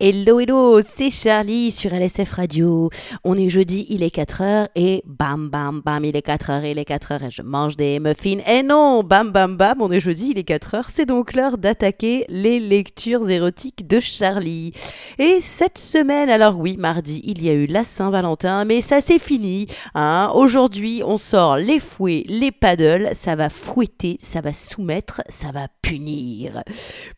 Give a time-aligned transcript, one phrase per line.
[0.00, 2.88] Hello, hello, c'est Charlie sur LSF Radio.
[3.24, 6.88] On est jeudi, il est 4h et bam, bam, bam, il est 4h, il est
[6.88, 8.38] 4h et je mange des muffins.
[8.46, 10.84] Et non, bam, bam, bam, on est jeudi, il est 4h.
[10.88, 14.72] C'est donc l'heure d'attaquer les lectures érotiques de Charlie.
[15.18, 19.18] Et cette semaine, alors oui, mardi, il y a eu la Saint-Valentin, mais ça c'est
[19.18, 19.66] fini.
[19.96, 20.30] Hein.
[20.32, 25.66] Aujourd'hui, on sort les fouets, les paddles, ça va fouetter, ça va soumettre, ça va
[25.82, 26.62] punir.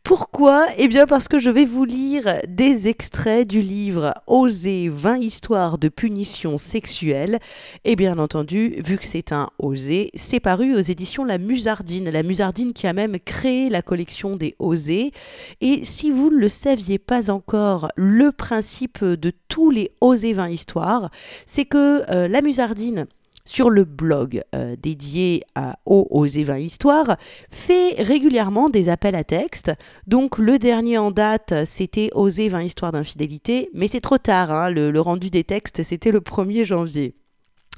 [0.03, 0.65] Pourquoi?
[0.79, 5.79] Eh bien parce que je vais vous lire des extraits du livre Oser 20 histoires
[5.79, 7.39] de punition sexuelle.
[7.85, 12.11] Et bien entendu, vu que c'est un Oser, c'est paru aux éditions La Musardine.
[12.11, 15.13] La Musardine qui a même créé la collection des Osés.
[15.61, 20.49] Et si vous ne le saviez pas encore, le principe de tous les Oser 20
[20.49, 21.11] histoires,
[21.47, 23.07] c'est que euh, La Musardine
[23.45, 27.17] sur le blog euh, dédié à, aux, Évins Histoire,
[27.51, 29.73] fait régulièrement des appels à texte.
[30.07, 34.71] Donc le dernier en date, c'était Oser 20 histoires d'infidélité, mais c'est trop tard, hein,
[34.71, 37.15] le, rendu des textes, c'était le 1er janvier.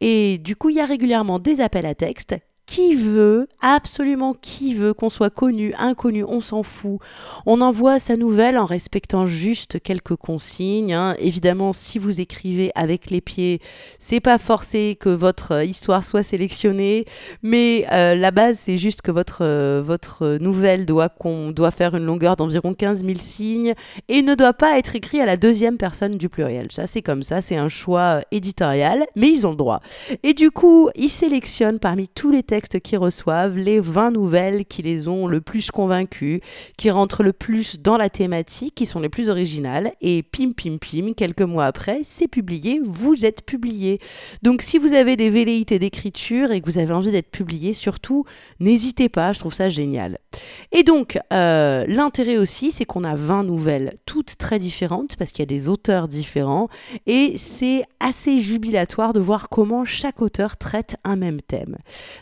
[0.00, 4.74] Et du coup, il y a régulièrement des appels à texte qui veut, absolument qui
[4.74, 6.98] veut, qu'on soit connu, inconnu, on s'en fout.
[7.44, 10.94] On envoie sa nouvelle en respectant juste quelques consignes.
[10.94, 11.14] Hein.
[11.18, 13.60] Évidemment, si vous écrivez avec les pieds,
[13.98, 17.04] c'est pas forcé que votre histoire soit sélectionnée,
[17.42, 21.94] mais euh, la base, c'est juste que votre, euh, votre nouvelle doit, qu'on doit faire
[21.94, 23.74] une longueur d'environ 15 000 signes
[24.08, 26.68] et ne doit pas être écrit à la deuxième personne du pluriel.
[26.70, 29.80] Ça, c'est comme ça, c'est un choix éditorial, mais ils ont le droit.
[30.22, 34.82] Et du coup, ils sélectionnent parmi tous les textes qui reçoivent les 20 nouvelles qui
[34.82, 36.40] les ont le plus convaincus,
[36.76, 39.92] qui rentrent le plus dans la thématique, qui sont les plus originales.
[40.02, 44.00] Et pim, pim, pim, quelques mois après, c'est publié, vous êtes publié.
[44.42, 48.26] Donc si vous avez des velléités d'écriture et que vous avez envie d'être publié, surtout,
[48.60, 50.18] n'hésitez pas, je trouve ça génial.
[50.72, 55.40] Et donc, euh, l'intérêt aussi, c'est qu'on a 20 nouvelles, toutes très différentes, parce qu'il
[55.40, 56.68] y a des auteurs différents,
[57.06, 61.78] et c'est assez jubilatoire de voir comment chaque auteur traite un même thème.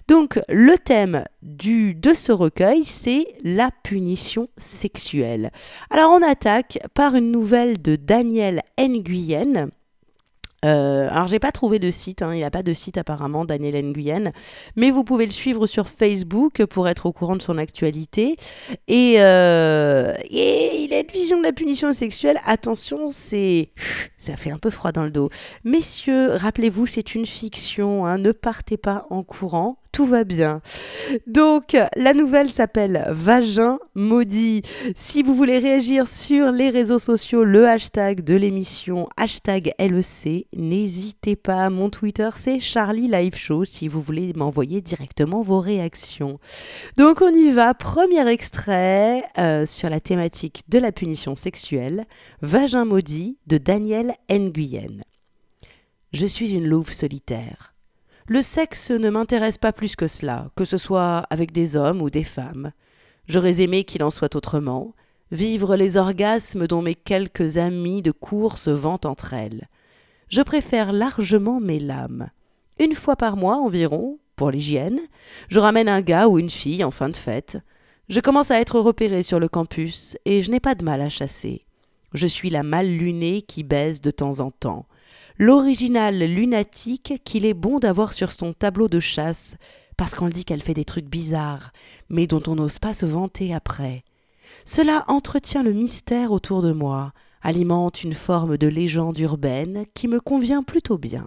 [0.08, 5.50] Donc, donc le thème de ce recueil, c'est la punition sexuelle.
[5.88, 9.70] Alors on attaque par une nouvelle de Daniel Nguyen.
[10.66, 13.46] Euh, alors j'ai pas trouvé de site, hein, il n'y a pas de site apparemment
[13.46, 14.30] Daniel Nguyen,
[14.76, 18.36] mais vous pouvez le suivre sur Facebook pour être au courant de son actualité.
[18.88, 22.38] Et, euh, il a une vision de la punition sexuelle.
[22.44, 23.70] Attention, c'est
[24.18, 25.30] ça fait un peu froid dans le dos.
[25.64, 30.60] Messieurs, rappelez-vous, c'est une fiction, hein, ne partez pas en courant tout va bien.
[31.26, 34.62] Donc, la nouvelle s'appelle Vagin maudit.
[34.94, 41.36] Si vous voulez réagir sur les réseaux sociaux, le hashtag de l'émission, hashtag LEC, n'hésitez
[41.36, 41.70] pas.
[41.70, 46.38] Mon Twitter, c'est Charlie Live Show si vous voulez m'envoyer directement vos réactions.
[46.96, 47.74] Donc, on y va.
[47.74, 52.04] Premier extrait euh, sur la thématique de la punition sexuelle.
[52.42, 55.02] Vagin maudit de Daniel Nguyen.
[56.12, 57.69] Je suis une louve solitaire.
[58.32, 62.10] Le sexe ne m'intéresse pas plus que cela, que ce soit avec des hommes ou
[62.10, 62.70] des femmes.
[63.26, 64.94] J'aurais aimé qu'il en soit autrement,
[65.32, 69.68] vivre les orgasmes dont mes quelques amis de cour se vantent entre elles.
[70.28, 72.30] Je préfère largement mes lames.
[72.78, 75.00] Une fois par mois environ, pour l'hygiène,
[75.48, 77.58] je ramène un gars ou une fille en fin de fête.
[78.08, 81.08] Je commence à être repéré sur le campus et je n'ai pas de mal à
[81.08, 81.66] chasser.
[82.14, 84.86] Je suis la mal lunée qui baise de temps en temps
[85.40, 89.56] l'original lunatique qu'il est bon d'avoir sur son tableau de chasse,
[89.96, 91.72] parce qu'on dit qu'elle fait des trucs bizarres,
[92.10, 94.04] mais dont on n'ose pas se vanter après.
[94.66, 100.20] Cela entretient le mystère autour de moi, alimente une forme de légende urbaine qui me
[100.20, 101.26] convient plutôt bien.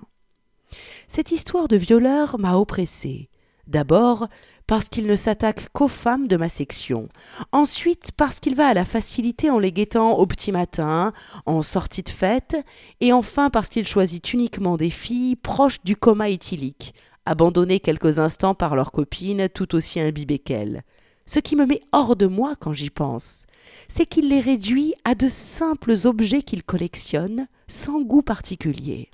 [1.07, 3.29] Cette histoire de violeur m'a oppressé.
[3.67, 4.27] D'abord
[4.67, 7.09] parce qu'il ne s'attaque qu'aux femmes de ma section.
[7.51, 11.13] Ensuite, parce qu'il va à la facilité en les guettant au petit matin,
[11.45, 12.57] en sortie de fête.
[13.01, 16.93] Et enfin, parce qu'il choisit uniquement des filles proches du coma éthylique,
[17.25, 20.83] abandonnées quelques instants par leurs copines tout aussi imbibées qu'elles.
[21.25, 23.45] Ce qui me met hors de moi quand j'y pense,
[23.87, 29.09] c'est qu'il les réduit à de simples objets qu'il collectionne, sans goût particulier.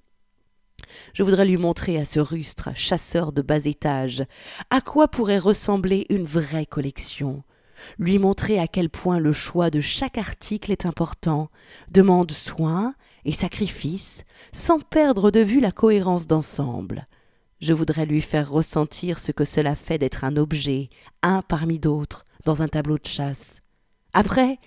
[1.13, 4.23] Je voudrais lui montrer à ce rustre chasseur de bas étage
[4.69, 7.43] à quoi pourrait ressembler une vraie collection,
[7.97, 11.49] lui montrer à quel point le choix de chaque article est important,
[11.91, 12.93] demande soin
[13.25, 17.07] et sacrifice, sans perdre de vue la cohérence d'ensemble.
[17.61, 20.89] Je voudrais lui faire ressentir ce que cela fait d'être un objet,
[21.23, 23.59] un parmi d'autres, dans un tableau de chasse.
[24.13, 24.59] Après,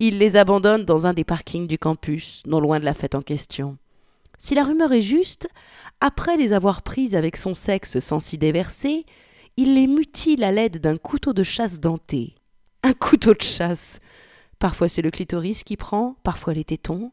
[0.00, 3.22] il les abandonne dans un des parkings du campus, non loin de la fête en
[3.22, 3.78] question.
[4.42, 5.50] Si la rumeur est juste,
[6.00, 9.04] après les avoir prises avec son sexe sans s'y déverser,
[9.58, 12.36] il les mutile à l'aide d'un couteau de chasse denté.
[12.82, 14.00] Un couteau de chasse.
[14.58, 17.12] Parfois c'est le clitoris qui prend, parfois les tétons.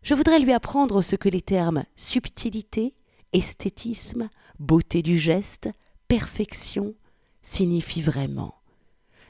[0.00, 2.94] Je voudrais lui apprendre ce que les termes subtilité,
[3.34, 5.68] esthétisme, beauté du geste,
[6.08, 6.94] perfection
[7.42, 8.54] signifient vraiment.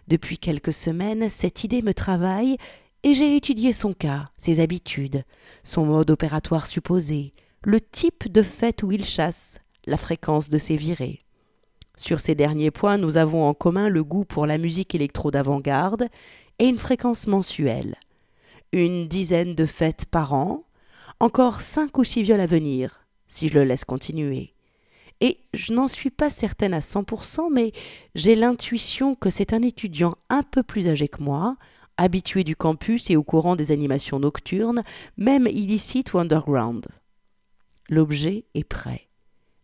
[0.06, 2.56] Depuis quelques semaines, cette idée me travaille
[3.06, 5.22] et j'ai étudié son cas, ses habitudes,
[5.62, 10.74] son mode opératoire supposé, le type de fête où il chasse, la fréquence de ses
[10.74, 11.20] virées.
[11.96, 16.08] Sur ces derniers points, nous avons en commun le goût pour la musique électro d'avant-garde
[16.58, 17.94] et une fréquence mensuelle.
[18.72, 20.64] Une dizaine de fêtes par an,
[21.20, 24.52] encore cinq ou six viols à venir, si je le laisse continuer.
[25.20, 27.70] Et je n'en suis pas certaine à 100%, mais
[28.16, 31.56] j'ai l'intuition que c'est un étudiant un peu plus âgé que moi,
[31.96, 34.82] habitué du campus et au courant des animations nocturnes,
[35.16, 36.86] même illicites ou underground.
[37.88, 39.08] L'objet est prêt.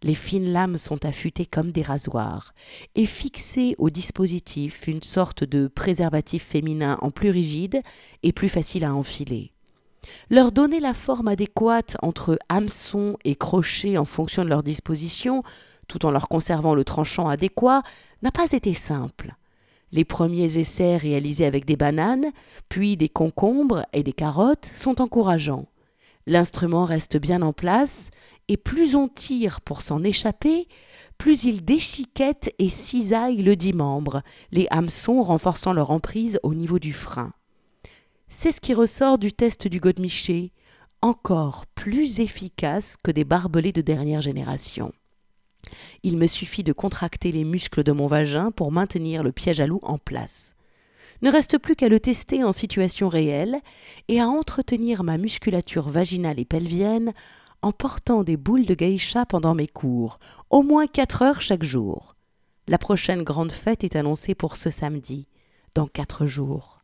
[0.02, 2.55] Les fines lames sont affûtées comme des rasoirs,
[2.96, 7.82] et fixées au dispositif une sorte de préservatif féminin en plus rigide
[8.23, 9.52] et plus facile à enfiler.
[10.31, 15.44] Leur donner la forme adéquate entre hameçon et crochet en fonction de leur disposition,
[15.87, 17.82] tout en leur conservant le tranchant adéquat,
[18.23, 19.37] n'a pas été simple.
[19.92, 22.32] Les premiers essais réalisés avec des bananes,
[22.68, 25.66] puis des concombres et des carottes sont encourageants.
[26.26, 28.10] L'instrument reste bien en place,
[28.48, 30.66] et plus on tire pour s'en échapper,
[31.18, 36.78] plus il déchiquette et cisaille le dit membre, les hameçons renforçant leur emprise au niveau
[36.78, 37.32] du frein.
[38.28, 40.52] C'est ce qui ressort du test du godemiché,
[41.02, 44.92] encore plus efficace que des barbelés de dernière génération.
[46.02, 49.66] Il me suffit de contracter les muscles de mon vagin pour maintenir le piège à
[49.66, 50.54] loup en place.
[51.22, 53.60] Ne reste plus qu'à le tester en situation réelle
[54.08, 57.12] et à entretenir ma musculature vaginale et pelvienne
[57.62, 60.18] en portant des boules de geisha pendant mes cours,
[60.50, 62.16] au moins quatre heures chaque jour.
[62.66, 65.28] La prochaine grande fête est annoncée pour ce samedi,
[65.76, 66.80] dans quatre jours.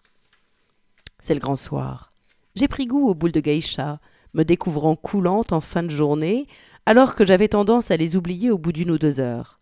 [1.18, 2.12] C'est le grand soir.
[2.54, 3.98] J'ai pris goût aux boules de geisha,
[4.34, 6.46] me découvrant coulante en fin de journée,
[6.88, 9.60] alors que j'avais tendance à les oublier au bout d'une ou deux heures.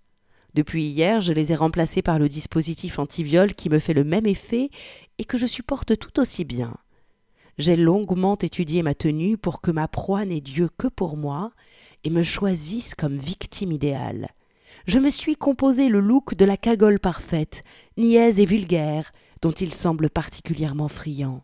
[0.55, 4.27] Depuis hier, je les ai remplacées par le dispositif anti-viol qui me fait le même
[4.27, 4.71] effet
[5.19, 6.77] et que je supporte tout aussi bien.
[7.59, 11.51] J'ai longuement étudié ma tenue pour que ma proie n'ait Dieu que pour moi
[12.05, 14.29] et me choisisse comme victime idéale.
[14.87, 17.65] Je me suis composé le look de la cagole parfaite,
[17.97, 19.11] niaise et vulgaire,
[19.43, 21.43] dont il semble particulièrement friand.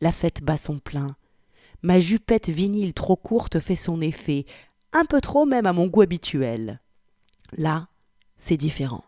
[0.00, 1.16] La fête bat son plein.
[1.82, 4.44] Ma jupette vinyle trop courte fait son effet,
[4.92, 6.80] un peu trop même à mon goût habituel.
[7.56, 7.88] Là,
[8.38, 9.04] c'est différent.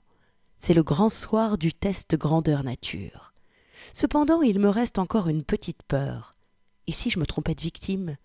[0.58, 3.32] C'est le grand soir du test grandeur nature.
[3.92, 6.36] Cependant, il me reste encore une petite peur.
[6.86, 8.16] Et si je me trompais de victime?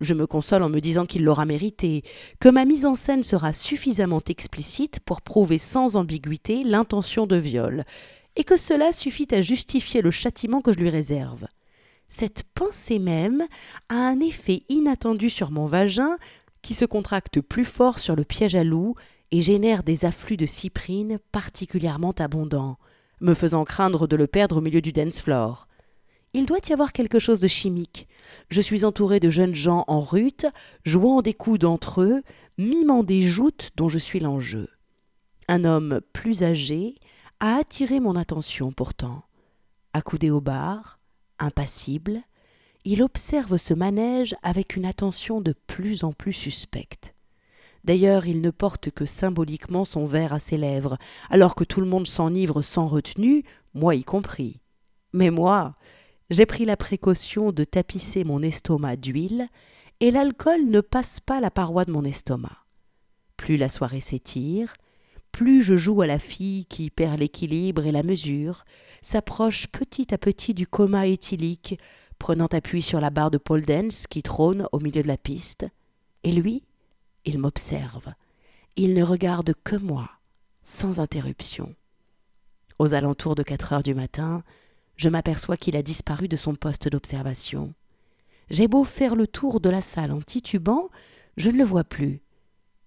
[0.00, 2.02] Je me console en me disant qu'il l'aura mérité,
[2.40, 7.84] que ma mise en scène sera suffisamment explicite pour prouver sans ambiguïté l'intention de viol,
[8.36, 11.46] et que cela suffit à justifier le châtiment que je lui réserve.
[12.08, 13.46] Cette pensée même
[13.88, 16.16] a un effet inattendu sur mon vagin
[16.64, 18.96] qui se contracte plus fort sur le piège à loup
[19.30, 22.78] et génère des afflux de cyprine particulièrement abondants
[23.20, 25.68] me faisant craindre de le perdre au milieu du dance floor.
[26.32, 28.08] Il doit y avoir quelque chose de chimique.
[28.48, 30.46] Je suis entouré de jeunes gens en rute,
[30.84, 32.22] jouant des coudes entre eux,
[32.58, 34.68] mimant des joutes dont je suis l'enjeu.
[35.48, 36.96] Un homme plus âgé
[37.40, 39.22] a attiré mon attention pourtant.
[39.92, 40.98] Accoudé au bar,
[41.38, 42.22] impassible,
[42.84, 47.14] il observe ce manège avec une attention de plus en plus suspecte.
[47.84, 50.96] D'ailleurs, il ne porte que symboliquement son verre à ses lèvres,
[51.28, 53.42] alors que tout le monde s'enivre sans retenue,
[53.74, 54.60] moi y compris.
[55.12, 55.74] Mais moi,
[56.30, 59.48] j'ai pris la précaution de tapisser mon estomac d'huile,
[60.00, 62.56] et l'alcool ne passe pas la paroi de mon estomac.
[63.36, 64.74] Plus la soirée s'étire,
[65.30, 68.64] plus je joue à la fille qui perd l'équilibre et la mesure,
[69.02, 71.78] s'approche petit à petit du coma éthylique,
[72.24, 75.66] prenant appui sur la barre de pole dance qui trône au milieu de la piste.
[76.22, 76.62] Et lui,
[77.26, 78.14] il m'observe.
[78.76, 80.08] Il ne regarde que moi,
[80.62, 81.74] sans interruption.
[82.78, 84.42] Aux alentours de quatre heures du matin,
[84.96, 87.74] je m'aperçois qu'il a disparu de son poste d'observation.
[88.48, 90.88] J'ai beau faire le tour de la salle en titubant,
[91.36, 92.22] je ne le vois plus.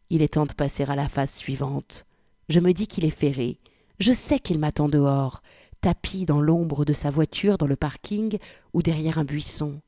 [0.09, 2.07] Il est temps de passer à la phase suivante.
[2.49, 3.59] Je me dis qu'il est ferré.
[3.99, 5.43] Je sais qu'il m'attend dehors,
[5.81, 8.37] tapis dans l'ombre de sa voiture dans le parking
[8.73, 9.79] ou derrière un buisson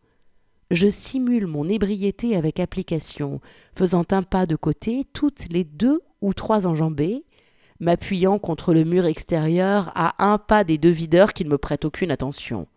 [0.71, 3.41] je simule mon ébriété avec application,
[3.75, 7.23] faisant un pas de côté toutes les deux ou trois enjambées,
[7.79, 11.85] m'appuyant contre le mur extérieur à un pas des deux videurs qui ne me prêtent
[11.85, 12.67] aucune attention.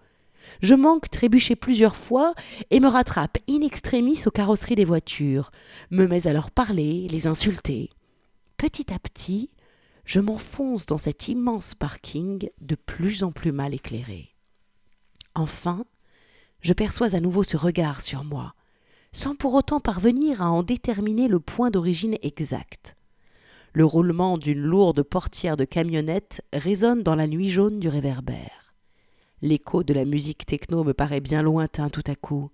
[0.60, 2.34] Je manque trébucher plusieurs fois
[2.70, 5.50] et me rattrape in extremis aux carrosseries des voitures,
[5.90, 7.90] me mets à leur parler, les insulter.
[8.56, 9.50] Petit à petit,
[10.04, 14.34] je m'enfonce dans cet immense parking de plus en plus mal éclairé.
[15.34, 15.84] Enfin,
[16.60, 18.54] je perçois à nouveau ce regard sur moi,
[19.12, 22.96] sans pour autant parvenir à en déterminer le point d'origine exact.
[23.74, 28.74] Le roulement d'une lourde portière de camionnette résonne dans la nuit jaune du réverbère.
[29.40, 32.50] L'écho de la musique techno me paraît bien lointain tout à coup.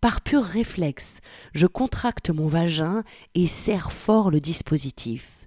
[0.00, 1.20] Par pur réflexe,
[1.54, 3.04] je contracte mon vagin
[3.34, 5.37] et serre fort le dispositif.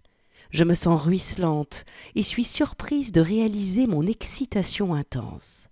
[0.51, 5.69] Je me sens ruisselante et suis surprise de réaliser mon excitation intense.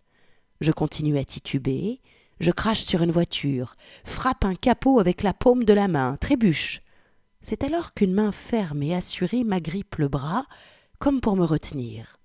[0.62, 2.00] Je continue à tituber,
[2.39, 6.81] je crache sur une voiture, frappe un capot avec la paume de la main, trébuche.
[7.41, 10.45] C'est alors qu'une main ferme et assurée m'agrippe le bras,
[10.98, 12.17] comme pour me retenir.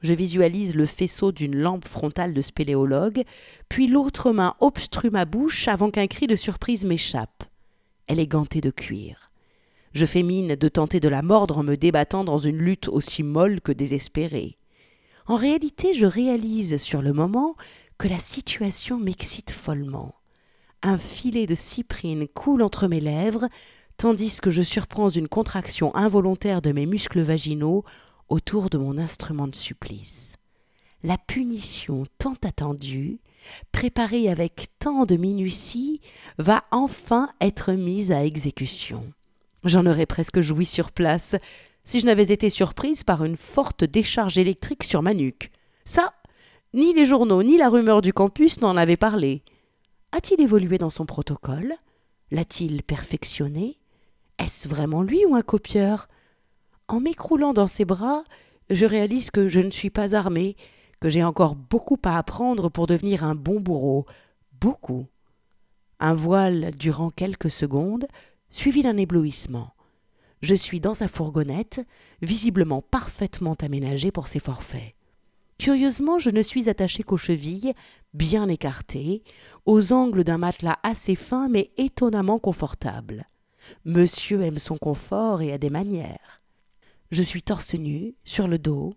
[0.00, 3.24] Je visualise le faisceau d'une lampe frontale de spéléologue,
[3.68, 7.44] puis l'autre main obstrue ma bouche avant qu'un cri de surprise m'échappe.
[8.06, 9.29] Elle est gantée de cuir.
[9.92, 13.22] Je fais mine de tenter de la mordre en me débattant dans une lutte aussi
[13.22, 14.56] molle que désespérée.
[15.26, 17.56] En réalité, je réalise sur le moment
[17.98, 20.14] que la situation m'excite follement.
[20.82, 23.48] Un filet de cyprine coule entre mes lèvres,
[23.96, 27.84] tandis que je surprends une contraction involontaire de mes muscles vaginaux
[28.28, 30.36] autour de mon instrument de supplice.
[31.02, 33.20] La punition tant attendue,
[33.72, 36.00] préparée avec tant de minutie,
[36.38, 39.12] va enfin être mise à exécution.
[39.64, 41.36] J'en aurais presque joui sur place,
[41.84, 45.50] si je n'avais été surprise par une forte décharge électrique sur ma nuque.
[45.84, 46.12] Ça,
[46.72, 49.42] ni les journaux ni la rumeur du campus n'en avaient parlé.
[50.12, 51.74] A-t-il évolué dans son protocole?
[52.30, 53.78] L'a-t-il perfectionné?
[54.38, 56.08] Est-ce vraiment lui ou un copieur?
[56.88, 58.24] En m'écroulant dans ses bras,
[58.70, 60.56] je réalise que je ne suis pas armé,
[61.00, 64.06] que j'ai encore beaucoup à apprendre pour devenir un bon bourreau.
[64.60, 65.06] Beaucoup.
[65.98, 68.06] Un voile durant quelques secondes,
[68.50, 69.74] suivi d'un éblouissement.
[70.42, 71.86] Je suis dans sa fourgonnette,
[72.22, 74.94] visiblement parfaitement aménagée pour ses forfaits.
[75.58, 77.74] Curieusement, je ne suis attaché qu'aux chevilles,
[78.14, 79.22] bien écartées,
[79.66, 83.26] aux angles d'un matelas assez fin mais étonnamment confortable.
[83.84, 86.40] Monsieur aime son confort et a des manières.
[87.10, 88.94] Je suis torse nu, sur le dos.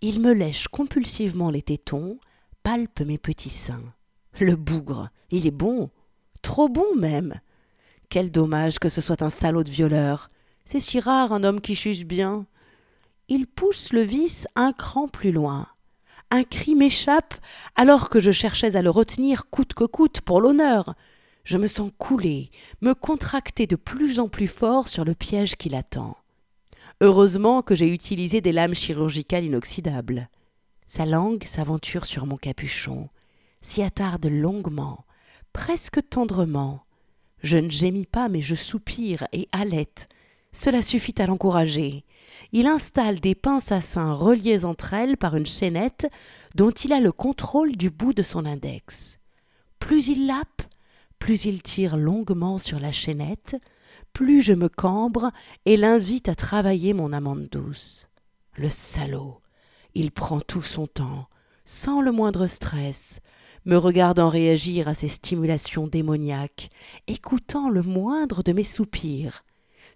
[0.00, 2.18] Il me lèche compulsivement les tétons,
[2.62, 3.92] palpe mes petits seins.
[4.40, 5.90] Le bougre, il est bon,
[6.40, 7.40] trop bon même.
[8.10, 10.30] Quel dommage que ce soit un salaud de violeur.
[10.64, 12.46] C'est si rare un homme qui chuche bien.
[13.28, 15.66] Il pousse le vice un cran plus loin.
[16.30, 17.34] Un cri m'échappe
[17.74, 20.94] alors que je cherchais à le retenir coûte que coûte pour l'honneur.
[21.44, 22.50] Je me sens couler,
[22.80, 26.16] me contracter de plus en plus fort sur le piège qui l'attend.
[27.00, 30.28] Heureusement que j'ai utilisé des lames chirurgicales inoxydables.
[30.86, 33.08] Sa langue s'aventure sur mon capuchon,
[33.60, 35.04] s'y attarde longuement,
[35.52, 36.82] presque tendrement.
[37.42, 40.08] Je ne gémis pas, mais je soupire et halète.
[40.52, 42.04] Cela suffit à l'encourager.
[42.52, 46.08] Il installe des pinces à seins reliées entre elles par une chaînette
[46.54, 49.18] dont il a le contrôle du bout de son index.
[49.78, 50.62] Plus il lappe,
[51.18, 53.56] plus il tire longuement sur la chaînette,
[54.12, 55.30] plus je me cambre
[55.66, 58.08] et l'invite à travailler mon amande douce.
[58.56, 59.40] Le salaud.
[59.94, 61.28] Il prend tout son temps,
[61.64, 63.20] sans le moindre stress,
[63.64, 66.70] me regardant réagir à ces stimulations démoniaques,
[67.06, 69.44] écoutant le moindre de mes soupirs.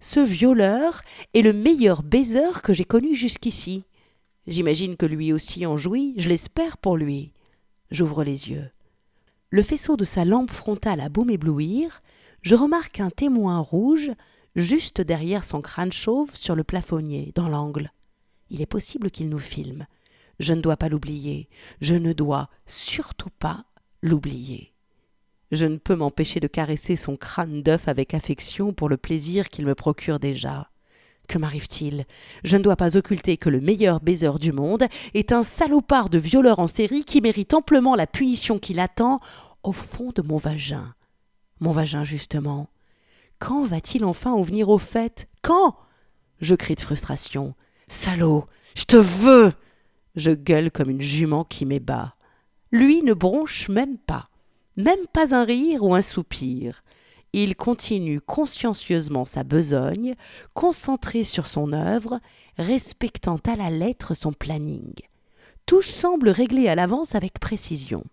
[0.00, 1.02] Ce violeur
[1.35, 3.85] est le meilleur baiser que j'ai connu jusqu'ici.
[4.47, 7.33] J'imagine que lui aussi en jouit, je l'espère pour lui.
[7.90, 8.71] J'ouvre les yeux.
[9.50, 12.02] Le faisceau de sa lampe frontale a beau m'éblouir,
[12.40, 14.11] je remarque un témoin rouge
[14.57, 17.92] juste derrière son crâne chauve sur le plafonnier, dans l'angle.
[18.50, 19.87] Il est possible qu'il nous filme.
[20.42, 21.49] Je ne dois pas l'oublier.
[21.80, 23.64] Je ne dois surtout pas
[24.02, 24.75] l'oublier.
[25.50, 29.64] Je ne peux m'empêcher de caresser son crâne d'œuf avec affection pour le plaisir qu'il
[29.64, 30.68] me procure déjà.
[31.28, 32.04] Que m'arrive-t-il?
[32.44, 34.84] Je ne dois pas occulter que le meilleur baiser du monde
[35.14, 39.20] est un salopard de violeur en série qui mérite amplement la punition qui l'attend
[39.62, 40.94] au fond de mon vagin
[41.62, 42.68] mon vagin justement.
[43.38, 45.76] Quand va-t-il enfin en venir au fait Quand?
[46.40, 47.54] Je crie de frustration.
[47.88, 49.52] Salaud Je te veux
[50.14, 52.14] Je gueule comme une jument qui m'ébat.
[52.71, 54.28] Lui ne bronche même pas,
[54.76, 56.83] même pas un rire ou un soupir.
[57.33, 60.14] Il continue consciencieusement sa besogne,
[60.54, 62.21] concentré sur son œuvre,
[62.59, 64.95] respectant à la lettre son planning.
[65.64, 68.04] Tout semble réglé à l'avance avec précision.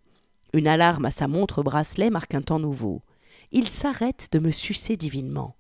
[0.54, 3.02] Une alarme à sa montre bracelet marque un temps nouveau
[3.52, 5.56] il s'arrête de me sucer divinement.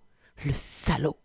[0.45, 1.17] Le salaud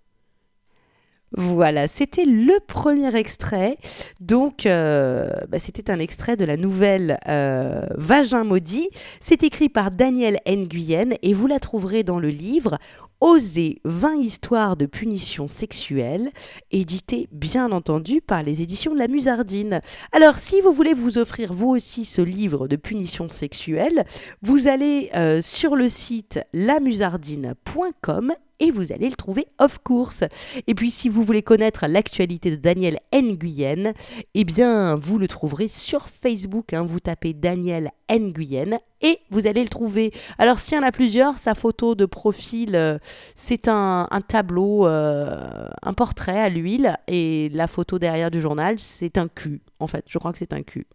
[1.37, 3.77] Voilà, c'était le premier extrait.
[4.21, 8.89] Donc, euh, bah, c'était un extrait de la nouvelle euh, Vagin maudit.
[9.21, 12.79] C'est écrit par Daniel Nguyen et vous la trouverez dans le livre
[13.21, 16.31] Oser 20 histoires de punition sexuelle,
[16.71, 19.81] édité bien entendu par les éditions de la Musardine.
[20.13, 24.05] Alors si vous voulez vous offrir vous aussi ce livre de punition sexuelle,
[24.43, 30.25] vous allez euh, sur le site lamusardine.com et vous allez le trouver off course.
[30.67, 33.93] Et puis si vous voulez connaître l'actualité de Daniel Nguyen,
[34.35, 36.73] eh bien vous le trouverez sur Facebook.
[36.73, 36.85] Hein.
[36.85, 40.13] vous tapez Daniel Nguyen et vous allez le trouver.
[40.39, 42.99] Alors s'il y en a plusieurs, sa photo de profil, euh,
[43.37, 49.19] c'est un, tableau, euh, un portrait à l'huile et la photo derrière du journal, c'est
[49.19, 49.61] un cul.
[49.79, 50.87] En fait, je crois que c'est un cul.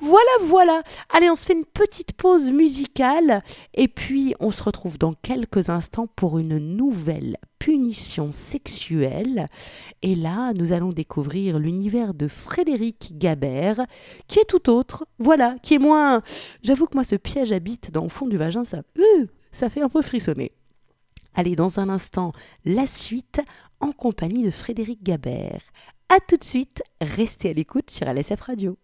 [0.00, 0.82] Voilà, voilà.
[1.10, 3.42] Allez, on se fait une petite pause musicale
[3.74, 9.48] et puis on se retrouve dans quelques instants pour une nouvelle punition sexuelle.
[10.02, 13.84] Et là, nous allons découvrir l'univers de Frédéric Gabert,
[14.28, 15.06] qui est tout autre.
[15.18, 16.22] Voilà, qui est moins.
[16.62, 19.82] J'avoue que moi, ce piège habite dans le fond du vagin, ça, euh, ça fait
[19.82, 20.52] un peu frissonner.
[21.34, 22.32] Allez, dans un instant,
[22.64, 23.40] la suite
[23.80, 25.62] en compagnie de Frédéric Gabert.
[26.08, 28.78] A tout de suite, restez à l'écoute sur LSF Radio.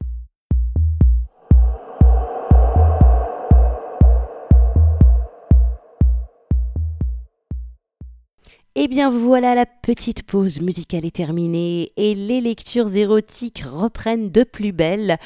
[8.75, 14.45] Eh bien voilà, la petite pause musicale est terminée et les lectures érotiques reprennent de
[14.45, 15.19] plus belle.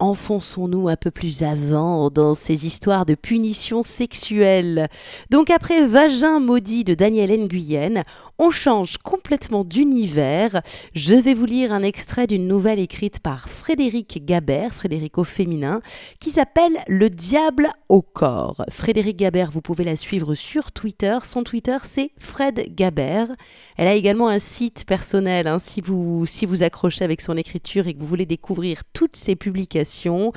[0.00, 4.88] Enfonçons-nous un peu plus avant dans ces histoires de punition sexuelle.
[5.30, 8.04] Donc après Vagin maudit de Daniel Nguyen,
[8.38, 10.60] on change complètement d'univers.
[10.94, 15.80] Je vais vous lire un extrait d'une nouvelle écrite par Frédéric Gabert, Frédéric au féminin,
[16.18, 18.62] qui s'appelle Le diable au corps.
[18.68, 21.16] Frédéric Gabert, vous pouvez la suivre sur Twitter.
[21.24, 22.89] Son Twitter c'est Fred Gabert.
[22.98, 27.86] Elle a également un site personnel, hein, si, vous, si vous accrochez avec son écriture
[27.86, 30.32] et que vous voulez découvrir toutes ses publications,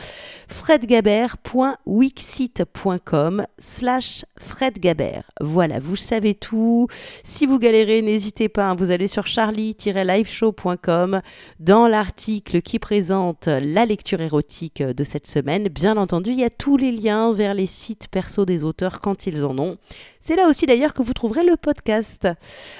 [0.47, 5.31] fredgabert.wixit.com slash fredgabert.
[5.41, 6.87] Voilà, vous savez tout.
[7.23, 11.21] Si vous galérez, n'hésitez pas, hein, vous allez sur charlie-liveshow.com
[11.59, 15.67] dans l'article qui présente la lecture érotique de cette semaine.
[15.69, 19.27] Bien entendu, il y a tous les liens vers les sites perso des auteurs quand
[19.27, 19.77] ils en ont.
[20.19, 22.27] C'est là aussi d'ailleurs que vous trouverez le podcast.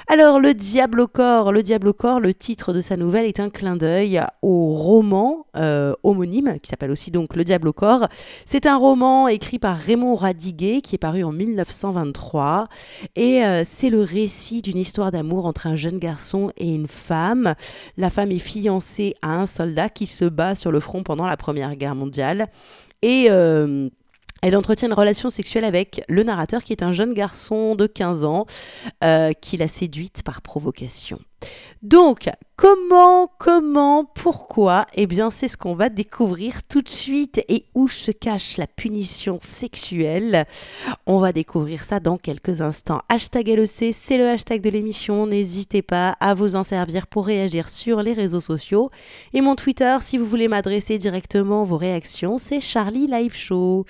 [0.08, 3.40] Alors, Le Diable au corps, Le Diable au corps, le titre de sa nouvelle est
[3.40, 8.08] un clin d'œil au roman euh, homonyme qui s'appelle aussi donc Le Diable au corps.
[8.46, 12.68] C'est un roman écrit par Raymond Radiguet qui est paru en 1923
[13.16, 17.56] et euh, c'est le récit d'une histoire d'amour entre un jeune garçon et une femme.
[17.98, 21.38] La femme est fiancée à un soldat qui se bat sur le front pendant la
[21.38, 22.48] Première Guerre mondiale
[23.02, 23.90] et euh,
[24.44, 28.26] elle entretient une relation sexuelle avec le narrateur qui est un jeune garçon de 15
[28.26, 28.46] ans
[29.02, 31.18] euh, qui l'a séduite par provocation.
[31.84, 37.44] Donc, comment, comment, pourquoi Eh bien, c'est ce qu'on va découvrir tout de suite.
[37.50, 40.46] Et où se cache la punition sexuelle?
[41.06, 43.02] On va découvrir ça dans quelques instants.
[43.10, 45.28] Hashtag LEC, c'est le hashtag de l'émission.
[45.28, 48.90] N'hésitez pas à vous en servir pour réagir sur les réseaux sociaux.
[49.34, 53.86] Et mon Twitter, si vous voulez m'adresser directement vos réactions, c'est Charlie Live Show.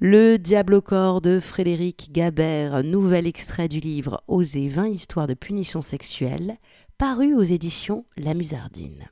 [0.00, 5.34] Le Diable au corps de Frédéric Gabert, nouvel extrait du livre Oser 20 histoires de
[5.34, 6.56] punition sexuelle
[6.98, 9.10] paru aux éditions La Musardine.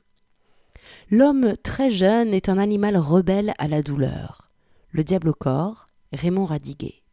[1.09, 4.51] L'homme très jeune est un animal rebelle à la douleur.
[4.91, 7.03] Le diable au corps, Raymond Radiguet.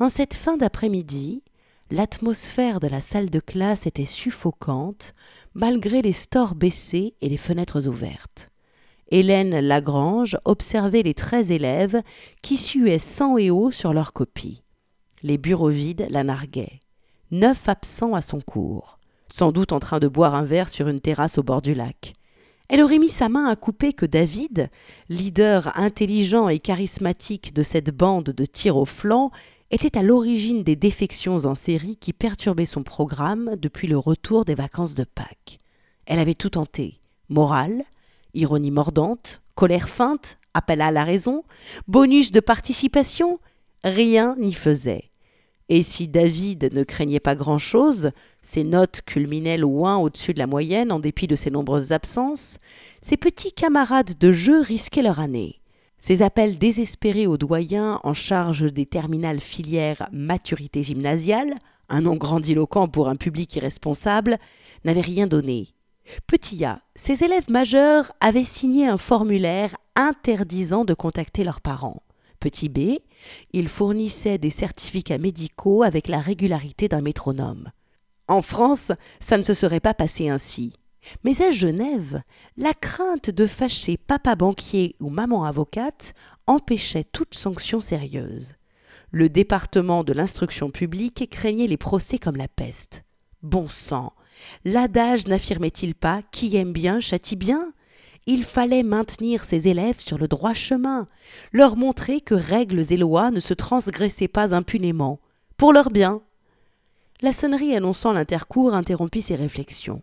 [0.00, 1.42] En cette fin d'après-midi,
[1.90, 5.14] l'atmosphère de la salle de classe était suffocante,
[5.54, 8.50] malgré les stores baissés et les fenêtres ouvertes.
[9.10, 12.00] Hélène Lagrange observait les treize élèves
[12.42, 14.62] qui suaient sang et eau sur leurs copies.
[15.22, 16.80] Les bureaux vides la narguaient.
[17.30, 18.98] Neuf absents à son cours
[19.34, 22.14] sans doute en train de boire un verre sur une terrasse au bord du lac.
[22.68, 24.70] Elle aurait mis sa main à couper que David,
[25.08, 29.32] leader intelligent et charismatique de cette bande de tir au flanc,
[29.72, 34.54] était à l'origine des défections en série qui perturbaient son programme depuis le retour des
[34.54, 35.58] vacances de Pâques.
[36.06, 37.82] Elle avait tout tenté morale,
[38.34, 41.42] ironie mordante, colère feinte, appel à la raison,
[41.88, 43.40] bonus de participation,
[43.82, 45.10] rien n'y faisait.
[45.68, 48.10] Et si David ne craignait pas grand-chose,
[48.42, 52.58] ses notes culminaient loin au-dessus de la moyenne en dépit de ses nombreuses absences,
[53.00, 55.60] ses petits camarades de jeu risquaient leur année.
[55.96, 61.54] Ses appels désespérés aux doyens en charge des terminales filières maturité gymnasiale,
[61.88, 64.36] un nom grandiloquent pour un public irresponsable,
[64.84, 65.68] n'avaient rien donné.
[66.26, 72.02] Petit A, ses élèves majeurs avaient signé un formulaire interdisant de contacter leurs parents.
[72.44, 72.98] Petit b,
[73.54, 77.70] il fournissait des certificats médicaux avec la régularité d'un métronome.
[78.28, 80.74] En France, ça ne se serait pas passé ainsi.
[81.24, 82.20] Mais à Genève,
[82.58, 86.12] la crainte de fâcher papa banquier ou maman avocate
[86.46, 88.56] empêchait toute sanction sérieuse.
[89.10, 93.04] Le département de l'instruction publique craignait les procès comme la peste.
[93.42, 94.12] Bon sang,
[94.66, 97.72] l'adage n'affirmait-il pas qui aime bien châtie bien
[98.26, 101.08] il fallait maintenir ses élèves sur le droit chemin,
[101.52, 105.20] leur montrer que règles et lois ne se transgressaient pas impunément,
[105.56, 106.22] pour leur bien.
[107.20, 110.02] La sonnerie annonçant l'intercours interrompit ses réflexions.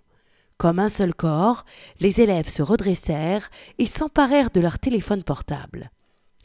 [0.58, 1.66] Comme un seul corps,
[2.00, 5.92] les élèves se redressèrent et s'emparèrent de leur téléphone portable.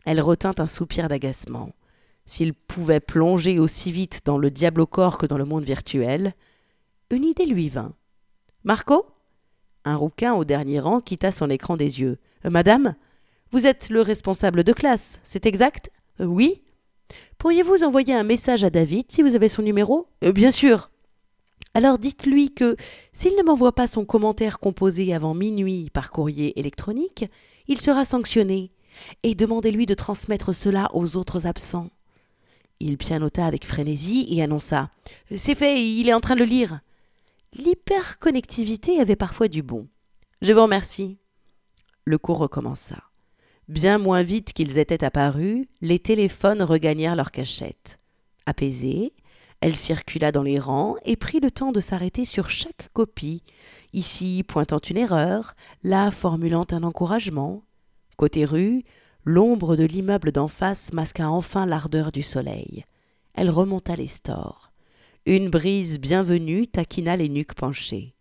[0.07, 1.73] Elle retint un soupir d'agacement.
[2.25, 6.35] S'ils pouvaient plonger aussi vite dans le diable au corps que dans le monde virtuel,
[7.11, 7.95] une idée lui vint.
[8.65, 9.07] Marco?
[9.87, 12.19] Un rouquin au dernier rang quitta son écran des yeux.
[12.45, 12.97] Euh, madame
[13.53, 15.91] Vous êtes le responsable de classe, c'est exact?
[16.21, 16.61] Euh, Oui.
[17.39, 20.09] Pourriez-vous envoyer un message à David si vous avez son numéro?
[20.25, 20.91] Euh, Bien sûr.
[21.73, 22.77] Alors dites-lui que
[23.13, 27.27] s'il ne m'envoie pas son commentaire composé avant minuit par courrier électronique,
[27.69, 28.73] il sera sanctionné,
[29.23, 31.91] et demandez-lui de transmettre cela aux autres absents.
[32.81, 34.91] Il pianota avec frénésie et annonça
[35.37, 36.81] C'est fait, il est en train de le lire.
[37.59, 39.89] L'hyperconnectivité avait parfois du bon.
[40.43, 41.17] Je vous remercie.
[42.05, 43.03] Le cours recommença.
[43.67, 47.99] Bien moins vite qu'ils étaient apparus, les téléphones regagnèrent leur cachette.
[48.45, 49.15] Apaisés,
[49.63, 53.43] elle circula dans les rangs et prit le temps de s'arrêter sur chaque copie,
[53.95, 57.63] ici pointant une erreur, là formulant un encouragement.
[58.19, 58.85] Côté rue,
[59.25, 62.85] l'ombre de l'immeuble d'en face masqua enfin l'ardeur du soleil.
[63.33, 64.73] Elle remonta les stores.
[65.29, 68.15] Une brise bienvenue taquina les nuques penchées.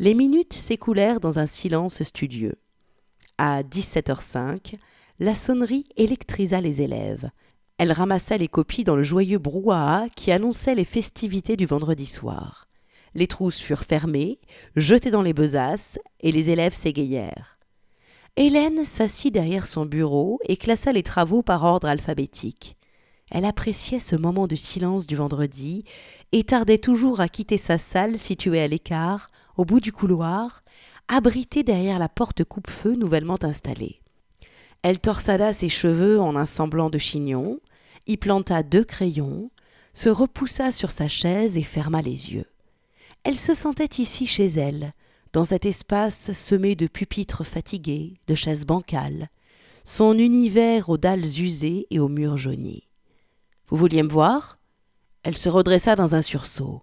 [0.00, 2.56] Les minutes s'écoulèrent dans un silence studieux.
[3.38, 4.74] À 17h05,
[5.20, 7.30] la sonnerie électrisa les élèves.
[7.78, 12.66] Elle ramassa les copies dans le joyeux brouhaha qui annonçait les festivités du vendredi soir.
[13.14, 14.40] Les trousses furent fermées,
[14.74, 17.60] jetées dans les besaces, et les élèves s'égayèrent.
[18.34, 22.76] Hélène s'assit derrière son bureau et classa les travaux par ordre alphabétique.
[23.30, 25.84] Elle appréciait ce moment de silence du vendredi
[26.32, 30.62] et tardait toujours à quitter sa salle située à l'écart, au bout du couloir,
[31.08, 34.00] abritée derrière la porte coupe-feu nouvellement installée.
[34.82, 37.60] Elle torsada ses cheveux en un semblant de chignon,
[38.06, 39.50] y planta deux crayons,
[39.92, 42.46] se repoussa sur sa chaise et ferma les yeux.
[43.22, 44.92] Elle se sentait ici chez elle,
[45.32, 49.28] dans cet espace semé de pupitres fatigués, de chaises bancales,
[49.84, 52.89] son univers aux dalles usées et aux murs jaunis.
[53.70, 54.58] Vous vouliez me voir?
[55.22, 56.80] Elle se redressa dans un sursaut.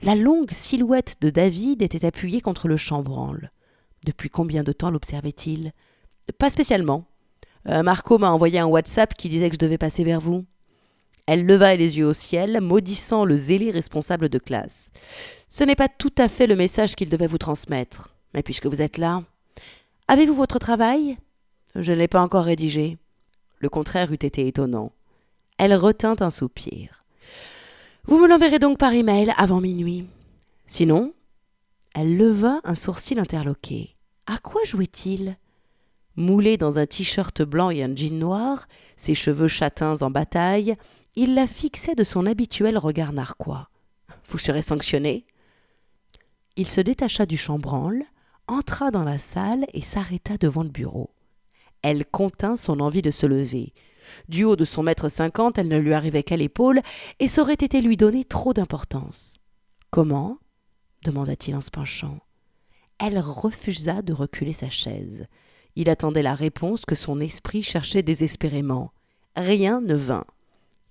[0.00, 3.50] La longue silhouette de David était appuyée contre le chambranle.
[4.04, 5.72] Depuis combien de temps l'observait-il?
[6.38, 7.04] Pas spécialement.
[7.68, 10.44] Euh, Marco m'a envoyé un WhatsApp qui disait que je devais passer vers vous.
[11.26, 14.90] Elle leva les yeux au ciel, maudissant le zélé responsable de classe.
[15.48, 18.14] Ce n'est pas tout à fait le message qu'il devait vous transmettre.
[18.34, 19.24] Mais puisque vous êtes là.
[20.06, 21.18] Avez-vous votre travail?
[21.74, 22.98] Je ne l'ai pas encore rédigé.
[23.58, 24.92] Le contraire eût été étonnant.
[25.62, 27.04] Elle retint un soupir.
[28.04, 30.06] Vous me l'enverrez donc par email avant minuit.
[30.66, 31.12] Sinon
[31.94, 33.94] Elle leva un sourcil interloqué.
[34.24, 35.36] À quoi jouait-il?
[36.16, 40.76] Moulé dans un t-shirt blanc et un jean noir, ses cheveux châtains en bataille,
[41.14, 43.68] il la fixait de son habituel regard narquois.
[44.30, 45.26] Vous serez sanctionné.
[46.56, 48.04] Il se détacha du chambranle,
[48.46, 51.10] entra dans la salle et s'arrêta devant le bureau.
[51.82, 53.74] Elle contint son envie de se lever.
[54.28, 56.80] Du haut de son mètre cinquante, elle ne lui arrivait qu'à l'épaule,
[57.18, 59.34] et ça aurait été lui donner trop d'importance.
[59.90, 60.38] Comment?
[61.04, 62.18] demanda-t-il en se penchant.
[62.98, 65.26] Elle refusa de reculer sa chaise.
[65.74, 68.92] Il attendait la réponse que son esprit cherchait désespérément.
[69.36, 70.26] Rien ne vint.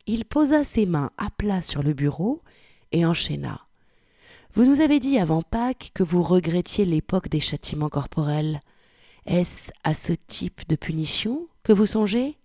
[0.07, 2.41] Il posa ses mains à plat sur le bureau
[2.91, 3.67] et enchaîna.
[4.55, 8.61] Vous nous avez dit avant Pâques que vous regrettiez l'époque des châtiments corporels.
[9.27, 12.38] Est-ce à ce type de punition que vous songez?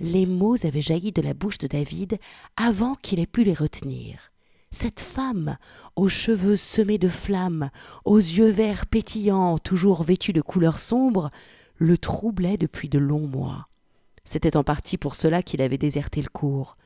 [0.00, 2.18] Les mots avaient jailli de la bouche de David
[2.56, 4.30] avant qu'il ait pu les retenir.
[4.70, 5.56] Cette femme,
[5.96, 7.70] aux cheveux semés de flammes,
[8.04, 11.30] aux yeux verts pétillants, toujours vêtue de couleurs sombres,
[11.76, 13.68] le troublait depuis de longs mois.
[14.24, 16.76] C'était en partie pour cela qu'il avait déserté le cours.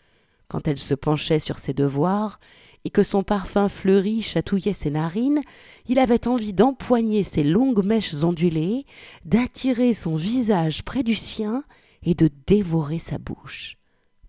[0.48, 2.38] Quand elle se penchait sur ses devoirs,
[2.84, 5.42] et que son parfum fleuri chatouillait ses narines,
[5.86, 8.86] il avait envie d'empoigner ses longues mèches ondulées,
[9.24, 11.64] d'attirer son visage près du sien
[12.02, 13.76] et de dévorer sa bouche.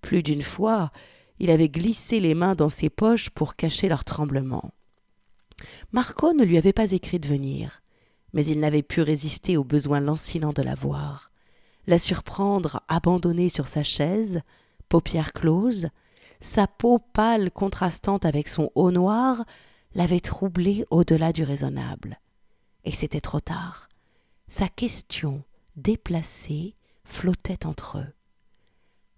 [0.02, 0.92] Plus d'une fois,
[1.40, 4.72] il avait glissé les mains dans ses poches pour cacher leur tremblement.
[5.92, 7.82] Marco ne lui avait pas écrit de venir,
[8.34, 11.32] mais il n'avait pu résister au besoin lancinant de la voir
[11.88, 14.42] la surprendre abandonnée sur sa chaise,
[14.90, 15.90] paupières closes,
[16.40, 19.44] sa peau pâle contrastant avec son haut noir,
[19.96, 22.20] l'avait troublé au-delà du raisonnable.
[22.86, 23.90] Et c'était trop tard.
[24.48, 25.44] Sa question,
[25.76, 26.76] déplacée,
[27.14, 28.14] flottait entre eux.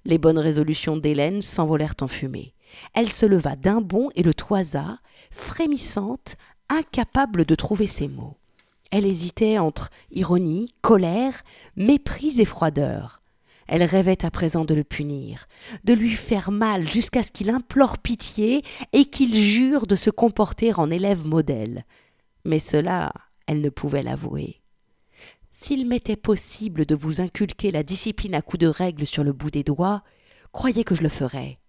[0.03, 2.53] Les bonnes résolutions d'Hélène s'envolèrent en fumée.
[2.93, 4.99] Elle se leva d'un bond et le toisa,
[5.31, 6.36] frémissante,
[6.69, 8.38] incapable de trouver ses mots.
[8.91, 11.41] Elle hésitait entre ironie, colère,
[11.75, 13.21] mépris et froideur.
[13.67, 15.47] Elle rêvait à présent de le punir,
[15.86, 18.62] de lui faire mal jusqu'à ce qu'il implore pitié
[18.93, 21.86] et qu'il jure de se comporter en élève modèle.
[22.43, 23.12] Mais cela,
[23.47, 24.62] elle ne pouvait l'avouer.
[25.57, 29.51] S'il m'était possible de vous inculquer la discipline à coups de règle sur le bout
[29.51, 30.03] des doigts,
[30.51, 31.59] croyez que je le ferais.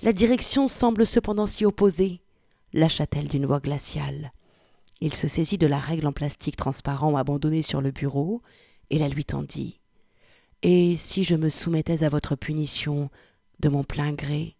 [0.00, 2.22] La direction semble cependant s'y opposer,
[2.72, 4.32] lâcha-t-elle d'une voix glaciale.
[5.02, 8.40] Il se saisit de la règle en plastique transparent abandonnée sur le bureau
[8.88, 9.80] et la lui tendit.
[10.62, 13.10] Et si je me soumettais à votre punition
[13.60, 14.56] de mon plein gré?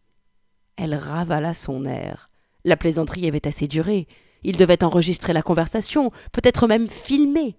[0.77, 2.29] Elle ravala son air.
[2.67, 4.07] La plaisanterie avait assez duré.
[4.43, 7.57] Il devait enregistrer la conversation, peut-être même filmer.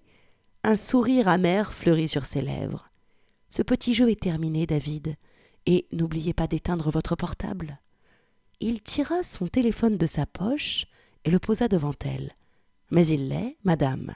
[0.64, 2.90] Un sourire amer fleurit sur ses lèvres.
[3.48, 5.16] Ce petit jeu est terminé, David,
[5.66, 7.78] et n'oubliez pas d'éteindre votre portable.
[8.60, 10.86] Il tira son téléphone de sa poche
[11.24, 12.32] et le posa devant elle.
[12.90, 14.14] Mais il l'est, madame.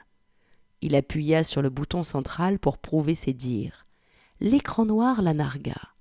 [0.81, 3.85] Il appuya sur le bouton central pour prouver ses dires.
[4.41, 5.93] L'écran noir la nargua.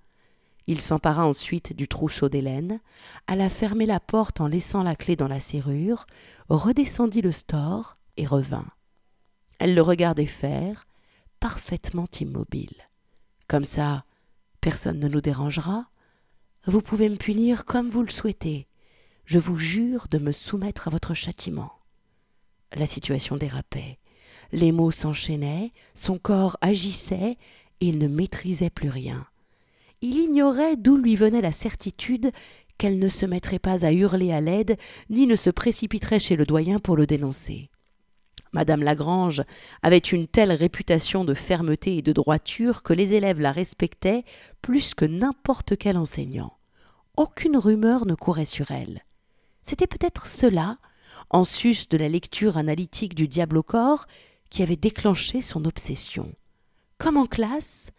[0.66, 2.80] Il s'empara ensuite du trousseau d'Hélène,
[3.28, 6.06] alla fermer la porte en laissant la clé dans la serrure,
[6.48, 8.66] redescendit le store et revint.
[9.62, 10.88] Elle le regardait faire,
[11.38, 12.74] parfaitement immobile.
[13.46, 14.04] Comme ça,
[14.60, 15.86] personne ne nous dérangera.
[16.66, 18.66] Vous pouvez me punir comme vous le souhaitez.
[19.24, 21.70] Je vous jure de me soumettre à votre châtiment.
[22.74, 24.00] La situation dérapait.
[24.50, 27.38] Les mots s'enchaînaient, son corps agissait,
[27.80, 29.28] et il ne maîtrisait plus rien.
[30.00, 32.32] Il ignorait d'où lui venait la certitude
[32.78, 34.76] qu'elle ne se mettrait pas à hurler à l'aide,
[35.08, 37.70] ni ne se précipiterait chez le doyen pour le dénoncer.
[38.52, 39.42] Madame Lagrange
[39.82, 44.24] avait une telle réputation de fermeté et de droiture que les élèves la respectaient
[44.60, 46.58] plus que n'importe quel enseignant.
[47.16, 49.04] Aucune rumeur ne courait sur elle.
[49.62, 50.78] C'était peut-être cela
[51.30, 54.06] en sus de la lecture analytique du diable au corps,
[54.50, 56.34] qui avait déclenché son obsession.
[56.98, 57.90] Comme en classe,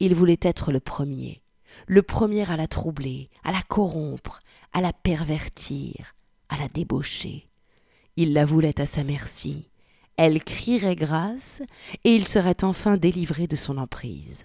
[0.00, 1.42] il voulait être le premier,
[1.86, 4.40] le premier à la troubler, à la corrompre,
[4.72, 6.14] à la pervertir,
[6.48, 7.48] à la débaucher.
[8.16, 9.69] Il la voulait à sa merci.
[10.22, 11.62] Elle crierait grâce,
[12.04, 14.44] et il serait enfin délivré de son emprise.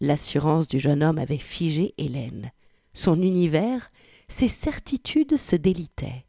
[0.00, 2.50] L'assurance du jeune homme avait figé Hélène.
[2.94, 3.90] Son univers,
[4.28, 6.24] ses certitudes se délitaient.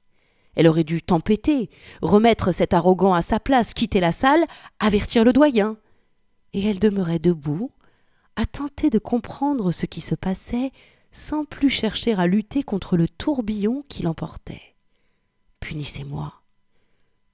[0.57, 1.69] Elle aurait dû tempêter,
[2.01, 4.43] remettre cet arrogant à sa place, quitter la salle,
[4.81, 5.77] avertir le doyen.
[6.51, 7.71] Et elle demeurait debout,
[8.35, 10.73] à tenter de comprendre ce qui se passait
[11.13, 14.75] sans plus chercher à lutter contre le tourbillon qui l'emportait.
[15.61, 16.36] Punissez-moi.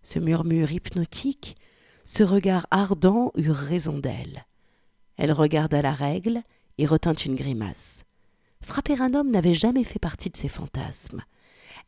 [0.04, 1.58] Ce murmure hypnotique,
[2.04, 4.46] ce regard ardent eurent raison d'elle.
[5.18, 6.44] Elle regarda la règle
[6.78, 8.04] et retint une grimace.
[8.62, 11.24] Frapper un homme n'avait jamais fait partie de ses fantasmes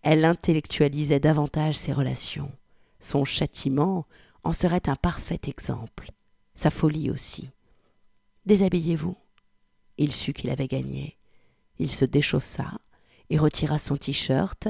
[0.01, 2.51] elle intellectualisait davantage ses relations.
[2.99, 4.05] Son châtiment
[4.43, 6.11] en serait un parfait exemple,
[6.53, 7.49] sa folie aussi.
[8.45, 9.15] Déshabillez-vous.
[9.97, 11.17] Il sut qu'il avait gagné.
[11.79, 12.71] Il se déchaussa
[13.29, 14.67] et retira son t-shirt,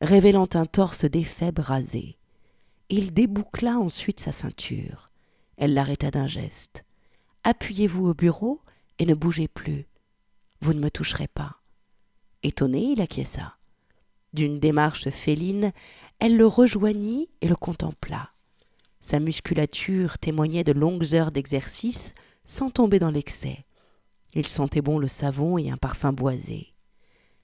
[0.00, 2.17] révélant un torse défait brasé.
[2.90, 5.10] Il déboucla ensuite sa ceinture.
[5.58, 6.84] Elle l'arrêta d'un geste.
[7.44, 8.62] Appuyez-vous au bureau
[8.98, 9.86] et ne bougez plus.
[10.60, 11.60] Vous ne me toucherez pas.
[12.42, 13.56] Étonné, il acquiesça.
[14.32, 15.72] D'une démarche féline,
[16.18, 18.30] elle le rejoignit et le contempla.
[19.00, 23.66] Sa musculature témoignait de longues heures d'exercice sans tomber dans l'excès.
[24.32, 26.74] Il sentait bon le savon et un parfum boisé.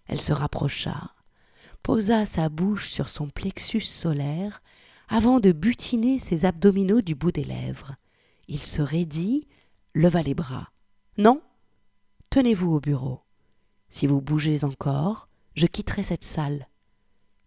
[0.07, 1.13] Elle se rapprocha,
[1.83, 4.63] posa sa bouche sur son plexus solaire
[5.15, 7.95] avant de butiner ses abdominaux du bout des lèvres.
[8.49, 9.47] Il se raidit,
[9.95, 10.73] leva les bras.
[11.19, 11.41] Non
[12.31, 13.21] Tenez-vous au bureau.
[13.89, 16.67] Si vous bougez encore, je quitterai cette salle.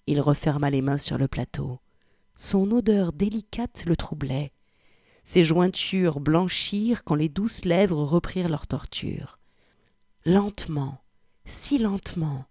[0.05, 1.81] Il referma les mains sur le plateau.
[2.35, 4.53] Son odeur délicate le troublait.
[5.25, 9.39] Ses jointures blanchirent quand les douces lèvres reprirent leur torture.
[10.23, 11.01] Lentement,
[11.43, 12.45] si lentement,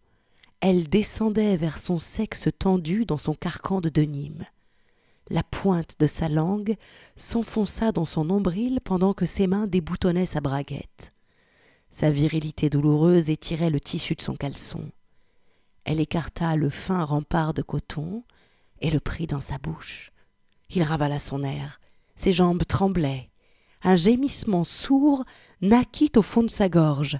[0.60, 4.44] elle descendait vers son sexe tendu dans son carcan de denim.
[5.28, 6.76] La pointe de sa langue
[7.16, 11.12] s'enfonça dans son nombril pendant que ses mains déboutonnaient sa braguette.
[11.90, 14.90] Sa virilité douloureuse étirait le tissu de son caleçon.
[15.84, 18.22] Elle écarta le fin rempart de coton
[18.80, 20.12] et le prit dans sa bouche.
[20.70, 21.80] Il ravala son air.
[22.14, 23.30] Ses jambes tremblaient.
[23.82, 25.24] Un gémissement sourd
[25.60, 27.18] naquit au fond de sa gorge.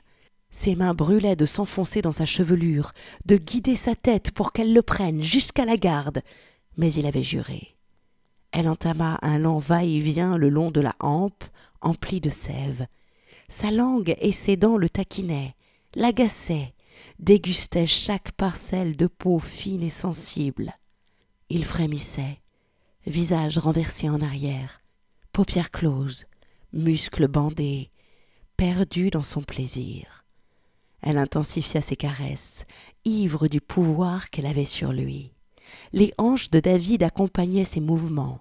[0.51, 2.93] Ses mains brûlaient de s'enfoncer dans sa chevelure,
[3.25, 6.23] de guider sa tête pour qu'elle le prenne jusqu'à la garde.
[6.77, 7.76] Mais il avait juré.
[8.59, 11.45] Elle entama un lent va-et-vient le long de la hampe,
[11.83, 12.87] emplie de sève.
[13.51, 15.55] Sa langue et ses dents le taquinaient,
[15.95, 16.73] l'agaçaient,
[17.19, 20.73] dégustaient chaque parcelle de peau fine et sensible.
[21.51, 22.41] Il frémissait,
[23.07, 24.81] visage renversé en arrière,
[25.35, 26.25] paupières closes,
[26.73, 27.91] muscles bandés,
[28.57, 30.25] perdu dans son plaisir.
[31.03, 32.65] Elle intensifia ses caresses,
[33.05, 35.35] ivre du pouvoir qu'elle avait sur lui.
[35.93, 38.41] Les hanches de David accompagnaient ses mouvements.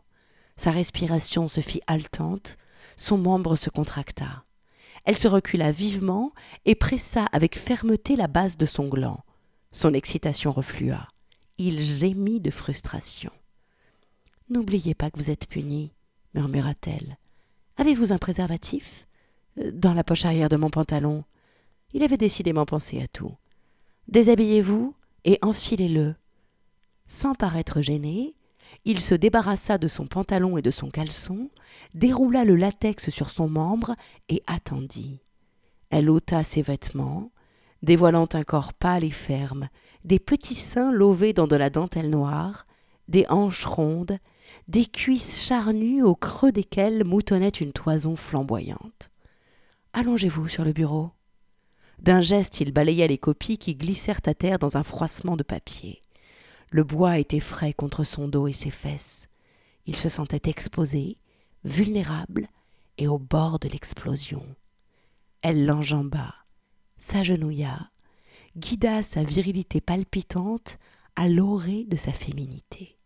[0.58, 2.58] Sa respiration se fit haletante,
[2.98, 4.44] son membre se contracta.
[5.04, 6.32] Elle se recula vivement
[6.66, 9.24] et pressa avec fermeté la base de son gland.
[9.72, 11.08] Son excitation reflua.
[11.58, 13.32] Il gémit de frustration.
[14.50, 15.92] N'oubliez pas que vous êtes puni,
[16.34, 17.18] murmura-t-elle.
[17.78, 19.06] Avez-vous un préservatif?
[19.60, 21.24] Euh, Dans la poche arrière de mon pantalon.
[21.94, 23.36] Il avait décidément pensé à tout.
[24.08, 26.16] Déshabillez-vous et enfilez-le.
[27.06, 28.36] Sans paraître gêné,
[28.84, 31.50] il se débarrassa de son pantalon et de son caleçon,
[31.94, 33.96] déroula le latex sur son membre
[34.30, 35.22] et attendit.
[35.90, 37.32] Elle ôta ses vêtements,
[37.82, 39.70] dévoilant un corps pâle et ferme,
[40.04, 42.66] des petits seins lovés dans de la dentelle noire,
[43.08, 44.18] des hanches rondes,
[44.68, 49.12] des cuisses charnues au creux desquelles moutonnait une toison flamboyante.
[49.94, 51.12] Allongez-vous sur le bureau.
[52.00, 56.02] D'un geste, il balaya les copies qui glissèrent à terre dans un froissement de papier.
[56.76, 59.30] Le bois était frais contre son dos et ses fesses.
[59.86, 61.18] Il se sentait exposé,
[61.64, 62.50] vulnérable
[62.98, 64.46] et au bord de l'explosion.
[65.42, 66.36] Elle l'enjamba,
[66.98, 67.92] s'agenouilla,
[68.58, 70.78] guida sa virilité palpitante
[71.16, 72.98] à l'orée de sa féminité.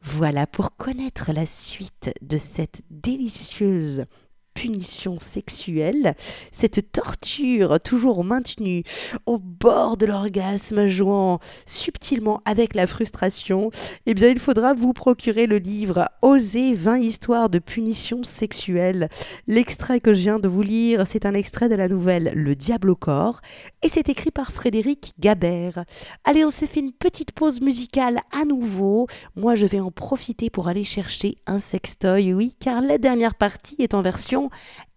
[0.00, 4.06] Voilà pour connaître la suite de cette délicieuse
[4.56, 6.14] punition sexuelle,
[6.50, 8.84] cette torture toujours maintenue
[9.26, 13.70] au bord de l'orgasme, jouant subtilement avec la frustration,
[14.06, 19.10] eh bien il faudra vous procurer le livre Oser 20 histoires de punition sexuelle.
[19.46, 22.88] L'extrait que je viens de vous lire, c'est un extrait de la nouvelle Le diable
[22.88, 23.42] au corps,
[23.82, 25.84] et c'est écrit par Frédéric Gabert.
[26.24, 29.06] Allez, on se fait une petite pause musicale à nouveau.
[29.36, 33.76] Moi, je vais en profiter pour aller chercher un sextoy, oui, car la dernière partie
[33.80, 34.45] est en version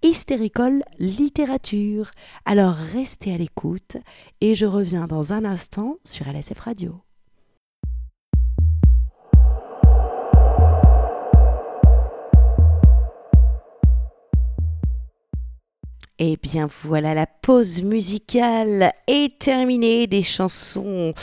[0.04, 2.12] Hystéricole littérature.
[2.46, 3.98] Alors restez à l'écoute
[4.42, 7.02] et je reviens dans un instant sur LSF Radio.
[16.22, 21.14] Et eh bien voilà, la pause musicale est terminée des chansons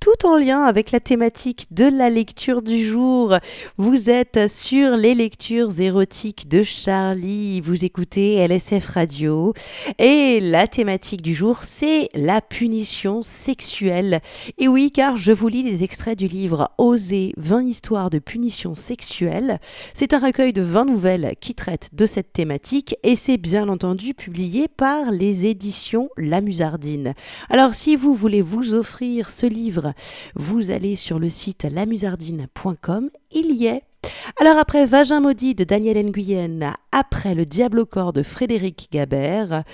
[0.00, 3.36] tout en lien avec la thématique de la lecture du jour.
[3.76, 9.54] Vous êtes sur les lectures érotiques de Charlie, vous écoutez LSF Radio
[10.00, 14.18] et la thématique du jour c'est la punition sexuelle.
[14.58, 18.74] Et oui, car je vous lis les extraits du livre Oser 20 histoires de punition
[18.74, 19.60] sexuelle.
[19.94, 24.12] C'est un recueil de 20 nouvelles qui traitent de cette thématique et c'est bien entendu
[24.12, 27.14] publié par les éditions La Musardine.
[27.48, 29.92] Alors si vous voulez vous offrir ce livre
[30.34, 33.82] vous allez sur le site lamusardine.com, il y est.
[34.40, 39.64] Alors après Vagin maudit de Daniel Nguyen, après Le Diable au corps de Frédéric Gabert,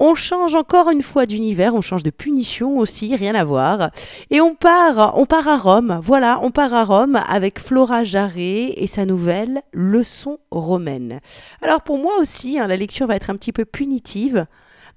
[0.00, 3.90] on change encore une fois d'univers, on change de punition aussi, rien à voir.
[4.30, 6.00] Et on part, on part à Rome.
[6.02, 11.20] Voilà, on part à Rome avec Flora Jarret et sa nouvelle Leçon romaine.
[11.62, 14.46] Alors pour moi aussi, hein, la lecture va être un petit peu punitive,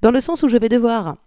[0.02, 1.17] dans le sens où je vais devoir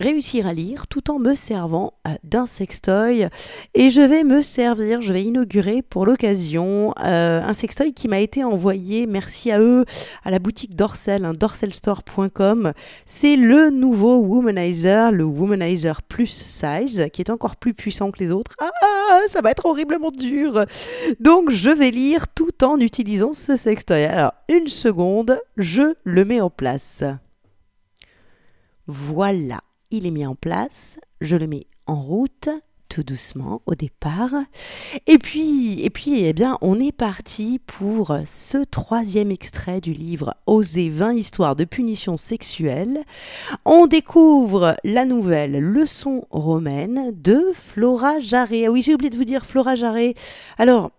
[0.00, 3.28] réussir à lire tout en me servant euh, d'un sextoy
[3.74, 8.20] et je vais me servir, je vais inaugurer pour l'occasion euh, un sextoy qui m'a
[8.20, 9.84] été envoyé, merci à eux,
[10.24, 12.72] à la boutique Dorsel, hein, dorselstore.com.
[13.06, 18.30] C'est le nouveau Womanizer, le Womanizer Plus Size, qui est encore plus puissant que les
[18.30, 18.54] autres.
[18.58, 20.64] Ah, ça va être horriblement dur.
[21.20, 24.04] Donc je vais lire tout en utilisant ce sextoy.
[24.04, 27.02] Alors, une seconde, je le mets en place.
[28.86, 32.48] Voilà il est mis en place, je le mets en route
[32.88, 34.34] tout doucement au départ.
[35.06, 40.34] Et puis, et puis, eh bien, on est parti pour ce troisième extrait du livre
[40.46, 43.02] Oser 20 histoires de punition sexuelle.
[43.64, 48.66] On découvre la nouvelle Leçon romaine de Flora Jarret.
[48.66, 50.14] Ah oui, j'ai oublié de vous dire Flora Jarret.
[50.58, 50.92] Alors,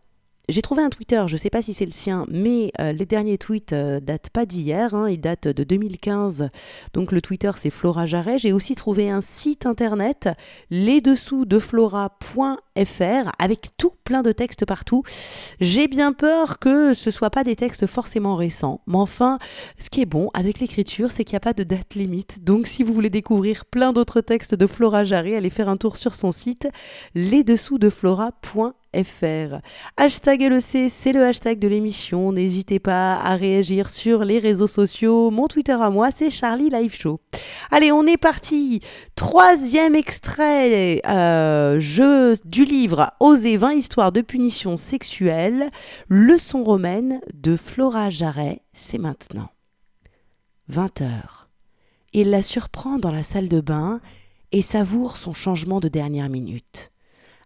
[0.50, 3.06] j'ai trouvé un Twitter, je ne sais pas si c'est le sien, mais euh, les
[3.06, 6.50] derniers tweets euh, datent pas d'hier, hein, ils datent de 2015.
[6.94, 8.40] Donc le Twitter c'est Flora Jarret.
[8.40, 10.30] J'ai aussi trouvé un site internet,
[10.70, 15.04] lesdessous de flora.fr, avec tout plein de textes partout.
[15.60, 19.40] J'ai bien peur que ce soit pas des textes forcément récents, mais enfin,
[19.78, 22.46] ce qui est bon avec l'écriture, c'est qu'il n'y a pas de date limite.
[22.46, 25.98] Donc si vous voulez découvrir plein d'autres textes de Flora Jarret, allez faire un tour
[25.98, 26.70] sur son site,
[27.16, 28.77] lesdessous de flora.fr.
[29.98, 32.32] Hashtag LEC, c'est le hashtag de l'émission.
[32.32, 35.30] N'hésitez pas à réagir sur les réseaux sociaux.
[35.30, 37.20] Mon Twitter à moi, c'est Charlie Live Show.
[37.72, 38.82] Allez, on est parti.
[39.16, 41.80] Troisième extrait euh,
[42.46, 45.70] du livre Oser 20 histoires de punition sexuelle.
[46.10, 48.62] Leçon romaine de Flora Jarret.
[48.74, 49.50] C'est maintenant.
[50.70, 51.50] 20 heures.
[52.14, 54.02] Il la surprend dans la salle de bain
[54.52, 56.92] et savoure son changement de dernière minute.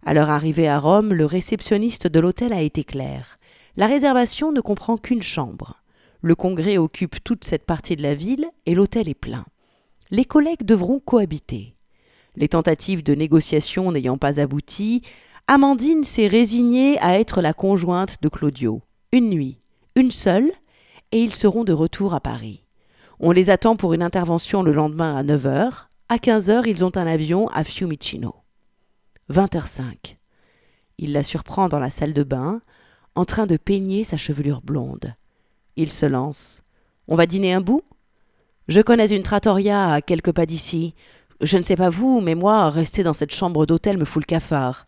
[0.03, 3.37] À leur arrivée à Rome, le réceptionniste de l'hôtel a été clair.
[3.77, 5.81] La réservation ne comprend qu'une chambre.
[6.21, 9.45] Le congrès occupe toute cette partie de la ville et l'hôtel est plein.
[10.09, 11.75] Les collègues devront cohabiter.
[12.35, 15.03] Les tentatives de négociation n'ayant pas abouti,
[15.47, 18.81] Amandine s'est résignée à être la conjointe de Claudio.
[19.11, 19.59] Une nuit,
[19.95, 20.51] une seule,
[21.11, 22.63] et ils seront de retour à Paris.
[23.19, 25.83] On les attend pour une intervention le lendemain à 9 h.
[26.09, 28.40] À 15 h, ils ont un avion à Fiumicino.
[29.31, 30.17] 20h05.
[30.97, 32.61] Il la surprend dans la salle de bain,
[33.15, 35.15] en train de peigner sa chevelure blonde.
[35.75, 36.63] Il se lance.
[37.07, 37.81] On va dîner un bout?
[38.67, 40.93] Je connais une trattoria à quelques pas d'ici.
[41.41, 44.27] Je ne sais pas vous, mais moi, rester dans cette chambre d'hôtel me fout le
[44.27, 44.85] cafard.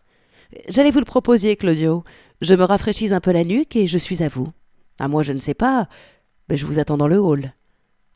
[0.68, 2.04] J'allais vous le proposer, Claudio.
[2.40, 4.52] Je me rafraîchis un peu la nuque et je suis à vous.
[4.98, 5.88] À moi, je ne sais pas,
[6.48, 7.52] mais je vous attends dans le hall.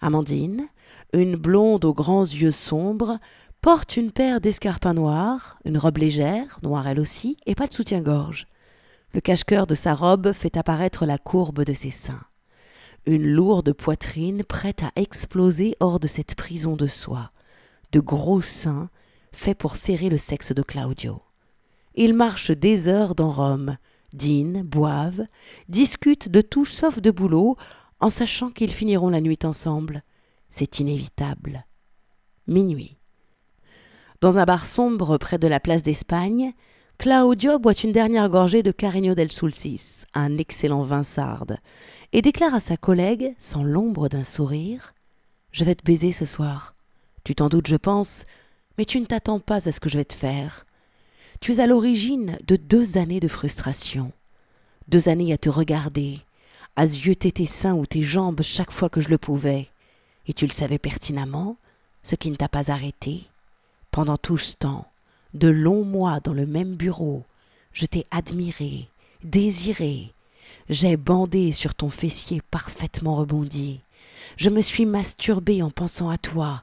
[0.01, 0.69] Amandine,
[1.13, 3.19] une blonde aux grands yeux sombres,
[3.61, 8.47] porte une paire d'escarpins noirs, une robe légère, noire elle aussi, et pas de soutien-gorge.
[9.15, 12.23] Le cache-cœur de sa robe fait apparaître la courbe de ses seins.
[13.07, 17.33] Une lourde poitrine prête à exploser hors de cette prison de soie.
[17.93, 18.91] De gros seins
[19.33, 21.23] faits pour serrer le sexe de Claudio.
[21.95, 23.79] Ils marchent des heures dans Rome,
[24.13, 25.27] dînent, boivent,
[25.69, 27.57] discutent de tout sauf de boulot,
[28.01, 30.03] en sachant qu'ils finiront la nuit ensemble.
[30.51, 31.67] C'est inévitable.
[32.47, 32.98] Minuit.
[34.21, 36.53] Dans un bar sombre près de la place d'Espagne,
[36.99, 41.59] Claudio boit une dernière gorgée de Carigno del Sulcis, un excellent vin sarde,
[42.13, 44.93] et déclare à sa collègue, sans l'ombre d'un sourire
[45.53, 46.75] Je vais te baiser ce soir.
[47.23, 48.25] Tu t'en doutes, je pense,
[48.77, 50.67] mais tu ne t'attends pas à ce que je vais te faire.
[51.41, 54.11] Tu es à l'origine de deux années de frustration,
[54.89, 56.19] deux années à te regarder,
[56.75, 59.69] à zioter tes seins ou tes jambes chaque fois que je le pouvais,
[60.27, 61.57] et tu le savais pertinemment,
[62.03, 63.29] ce qui ne t'a pas arrêté,
[63.91, 64.87] pendant tout ce temps,
[65.35, 67.25] de longs mois dans le même bureau,
[67.73, 68.89] je t'ai admiré,
[69.23, 70.13] désiré.
[70.69, 73.81] J'ai bandé sur ton fessier parfaitement rebondi.
[74.37, 76.63] Je me suis masturbé en pensant à toi,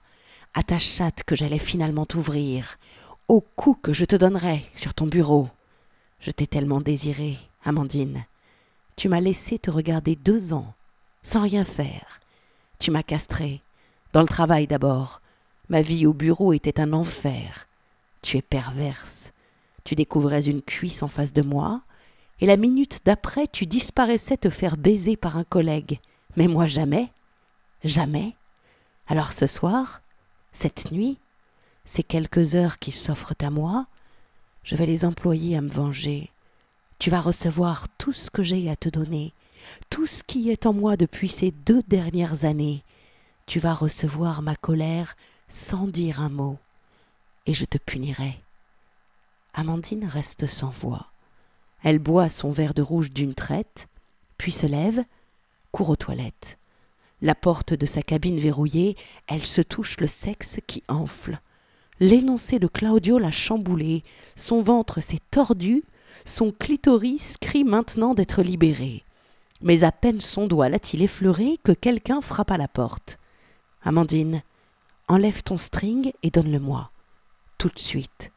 [0.54, 2.78] à ta chatte que j'allais finalement t'ouvrir,
[3.28, 5.50] au coup que je te donnerais sur ton bureau.
[6.20, 8.26] Je t'ai tellement désiré, Amandine.
[8.96, 10.74] Tu m'as laissé te regarder deux ans,
[11.24, 12.20] sans rien faire.
[12.80, 13.62] Tu m'as castré,
[14.14, 15.22] dans le travail d'abord,
[15.70, 17.68] Ma vie au bureau était un enfer.
[18.22, 19.32] Tu es perverse.
[19.84, 21.82] Tu découvrais une cuisse en face de moi,
[22.42, 26.00] et la minute d'après tu disparaissais te faire baiser par un collègue.
[26.36, 27.10] Mais moi jamais.
[27.84, 28.36] Jamais.
[29.08, 30.02] Alors ce soir,
[30.52, 31.20] cette nuit,
[31.86, 33.86] ces quelques heures qui s'offrent à moi,
[34.64, 36.32] je vais les employer à me venger.
[36.98, 39.34] Tu vas recevoir tout ce que j'ai à te donner,
[39.90, 42.84] tout ce qui est en moi depuis ces deux dernières années.
[43.46, 45.16] Tu vas recevoir ma colère
[45.48, 46.58] sans dire un mot,
[47.46, 48.40] et je te punirai.
[49.54, 51.08] Amandine reste sans voix.
[51.84, 53.88] Elle boit son verre de rouge d'une traite,
[54.38, 55.04] puis se lève,
[55.72, 56.58] court aux toilettes.
[57.22, 58.96] La porte de sa cabine verrouillée,
[59.28, 61.40] elle se touche le sexe qui enfle.
[62.00, 64.04] L'énoncé de Claudio l'a chamboulé,
[64.36, 65.84] son ventre s'est tordu,
[66.26, 69.04] son clitoris crie maintenant d'être libéré.
[69.62, 73.18] Mais à peine son doigt l'a-t-il effleuré que quelqu'un frappe à la porte.
[73.84, 74.42] Amandine,
[75.08, 76.90] Enlève ton string et donne-le-moi.
[77.60, 78.32] Tout de suite.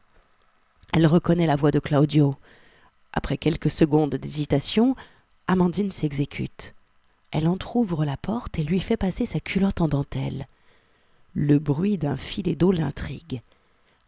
[0.93, 2.35] Elle reconnaît la voix de Claudio.
[3.11, 4.95] Après quelques secondes d'hésitation,
[5.47, 6.75] Amandine s'exécute.
[7.31, 10.47] Elle entr'ouvre la porte et lui fait passer sa culotte en dentelle.
[11.33, 13.41] Le bruit d'un filet d'eau l'intrigue.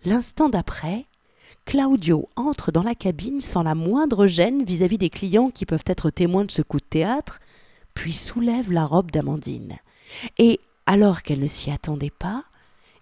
[0.06, 1.06] L'instant d'après,
[1.66, 6.12] Claudio entre dans la cabine sans la moindre gêne vis-à-vis des clients qui peuvent être
[6.12, 7.40] témoins de ce coup de théâtre,
[7.96, 9.78] puis soulève la robe d'Amandine.
[10.38, 12.44] Et, alors qu'elle ne s'y attendait pas,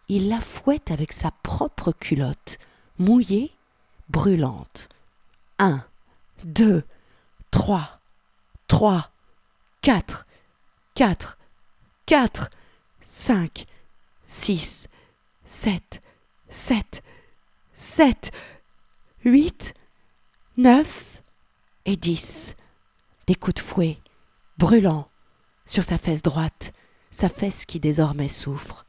[0.10, 2.57] il la fouette avec sa propre culotte,
[2.97, 3.51] mouillée,
[4.10, 4.89] brûlante.
[5.60, 5.86] Un,
[6.43, 6.84] deux,
[7.51, 7.99] trois,
[8.68, 9.12] trois,
[9.82, 10.26] quatre,
[10.95, 11.38] quatre,
[12.07, 12.49] quatre,
[13.01, 13.66] cinq,
[14.26, 14.88] six,
[15.45, 16.01] sept,
[16.49, 17.03] sept,
[17.74, 18.32] sept,
[19.24, 19.76] huit,
[20.57, 21.22] neuf
[21.86, 22.55] et dix.
[23.28, 23.99] Des coups de fouet,
[24.57, 25.07] brûlants,
[25.66, 26.74] sur sa fesse droite,
[27.12, 28.86] sa fesse qui désormais souffre.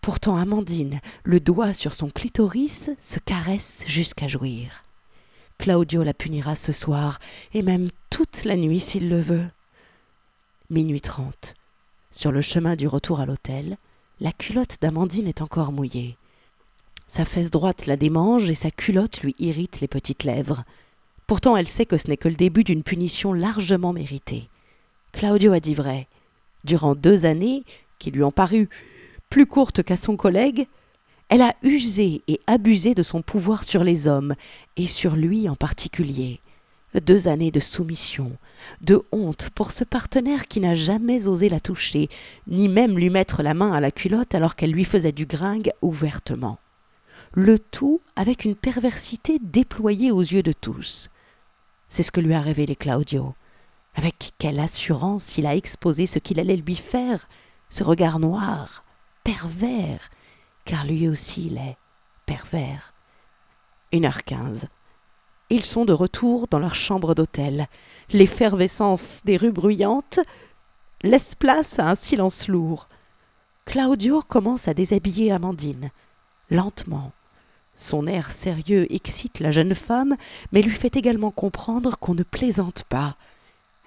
[0.00, 4.84] Pourtant Amandine, le doigt sur son clitoris, se caresse jusqu'à jouir.
[5.58, 7.18] Claudio la punira ce soir,
[7.54, 9.46] et même toute la nuit s'il le veut.
[10.70, 11.54] Minuit trente.
[12.10, 13.76] Sur le chemin du retour à l'hôtel,
[14.20, 16.16] la culotte d'Amandine est encore mouillée.
[17.08, 20.64] Sa fesse droite la démange et sa culotte lui irrite les petites lèvres.
[21.26, 24.48] Pourtant elle sait que ce n'est que le début d'une punition largement méritée.
[25.12, 26.08] Claudio a dit vrai.
[26.64, 27.64] Durant deux années,
[27.98, 28.68] qui lui ont paru
[29.28, 30.66] plus courtes qu'à son collègue,
[31.28, 34.34] elle a usé et abusé de son pouvoir sur les hommes,
[34.76, 36.40] et sur lui en particulier.
[37.04, 38.32] Deux années de soumission,
[38.80, 42.08] de honte pour ce partenaire qui n'a jamais osé la toucher,
[42.46, 45.72] ni même lui mettre la main à la culotte alors qu'elle lui faisait du gringue
[45.82, 46.58] ouvertement.
[47.34, 51.10] Le tout avec une perversité déployée aux yeux de tous.
[51.88, 53.34] C'est ce que lui a révélé Claudio.
[53.94, 57.28] Avec quelle assurance il a exposé ce qu'il allait lui faire,
[57.68, 58.84] ce regard noir,
[59.26, 60.08] pervers,
[60.64, 61.76] car lui aussi il est
[62.26, 62.94] pervers.
[63.90, 64.68] Une heure quinze.
[65.50, 67.66] Ils sont de retour dans leur chambre d'hôtel.
[68.12, 70.20] L'effervescence des rues bruyantes
[71.02, 72.88] laisse place à un silence lourd.
[73.64, 75.90] Claudio commence à déshabiller Amandine,
[76.48, 77.10] lentement.
[77.74, 80.14] Son air sérieux excite la jeune femme,
[80.52, 83.16] mais lui fait également comprendre qu'on ne plaisante pas.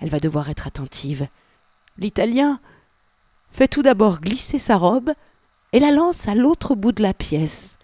[0.02, 1.30] Elle va devoir être attentive.
[1.98, 2.60] L'Italien
[3.52, 5.14] fait tout d'abord glisser sa robe
[5.74, 7.78] et la lance à l'autre bout de la pièce.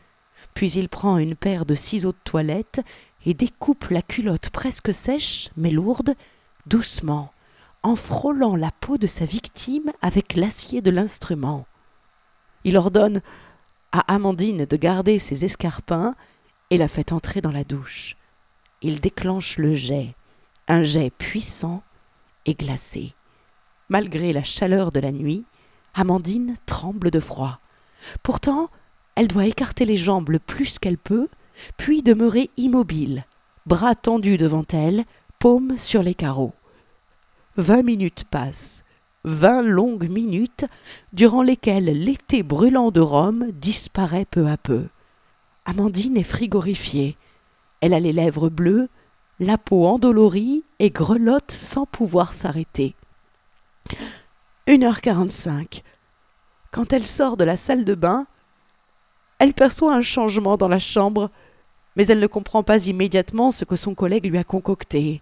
[0.54, 2.82] Puis il prend une paire de ciseaux de toilette
[3.26, 6.16] et découpe la culotte presque sèche, mais lourde,
[6.66, 7.32] doucement,
[7.84, 11.66] en frôlant la peau de sa victime avec l'acier de l'instrument.
[12.64, 13.22] Il ordonne
[13.92, 16.16] à Amandine de garder ses escarpins
[16.70, 18.16] et la fait entrer dans la douche.
[18.82, 20.16] Il déclenche le jet,
[20.68, 21.84] un jet puissant
[22.46, 23.14] et glacé.
[23.90, 25.46] Malgré la chaleur de la nuit,
[25.94, 27.60] Amandine tremble de froid.
[28.24, 28.70] Pourtant,
[29.16, 31.28] elle doit écarter les jambes le plus qu'elle peut,
[31.78, 33.26] puis demeurer immobile,
[33.66, 35.06] bras tendus devant elle,
[35.40, 36.54] paume sur les carreaux.
[37.58, 38.84] Vingt minutes passent,
[39.24, 40.66] vingt longues minutes,
[41.14, 44.88] durant lesquelles l'été brûlant de Rome disparaît peu à peu.
[45.66, 47.18] Amandine est frigorifiée.
[47.82, 48.90] Elle a les lèvres bleues,
[49.40, 52.96] la peau endolorie et grelotte sans pouvoir s'arrêter.
[54.68, 55.84] Une heure quarante-cinq.
[56.76, 58.28] Quand elle sort de la salle de bain,
[59.40, 61.32] elle perçoit un changement dans la chambre,
[61.96, 65.22] mais elle ne comprend pas immédiatement ce que son collègue lui a concocté.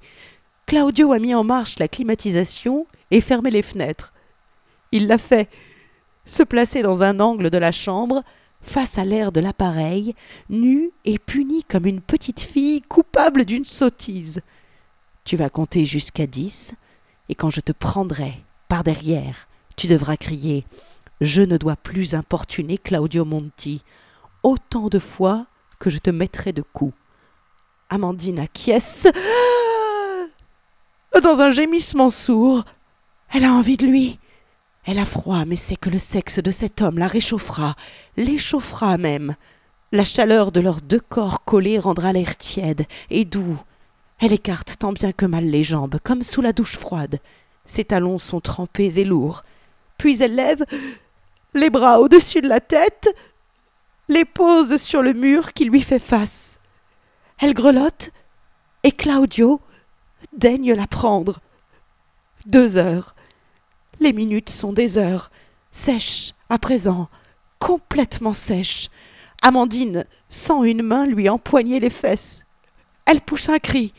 [0.65, 4.15] Claudio a mis en marche la climatisation et fermé les fenêtres.
[4.91, 5.47] Il l'a fait
[6.25, 8.23] se placer dans un angle de la chambre,
[8.59, 10.15] face à l'air de l'appareil,
[10.49, 14.41] nu et puni comme une petite fille coupable d'une sottise.
[15.23, 16.73] Tu vas compter jusqu'à dix,
[17.29, 18.33] et quand je te prendrai
[18.69, 20.65] par derrière, tu devras crier
[21.21, 23.81] je ne dois plus importuner Claudio Monti
[24.43, 25.47] autant de fois
[25.79, 26.93] que je te mettrai de coups.
[27.89, 29.07] Amandine acquiesce
[31.21, 32.63] dans un gémissement sourd.
[33.33, 34.19] Elle a envie de lui.
[34.85, 37.75] Elle a froid, mais sait que le sexe de cet homme la réchauffera,
[38.17, 39.35] l'échauffera même.
[39.91, 43.57] La chaleur de leurs deux corps collés rendra l'air tiède et doux.
[44.19, 47.19] Elle écarte tant bien que mal les jambes, comme sous la douche froide.
[47.65, 49.43] Ses talons sont trempés et lourds.
[50.03, 50.65] Puis elle lève
[51.53, 53.07] les bras au-dessus de la tête,
[54.09, 56.59] les pose sur le mur qui lui fait face.
[57.39, 58.11] Elle grelotte,
[58.83, 59.61] et Claudio
[60.35, 61.39] daigne la prendre.
[62.45, 63.15] Deux heures.
[64.01, 65.31] Les minutes sont des heures,
[65.71, 67.07] sèches à présent,
[67.57, 68.89] complètement sèches.
[69.41, 72.43] Amandine sent une main lui empoigner les fesses.
[73.05, 73.93] Elle pousse un cri.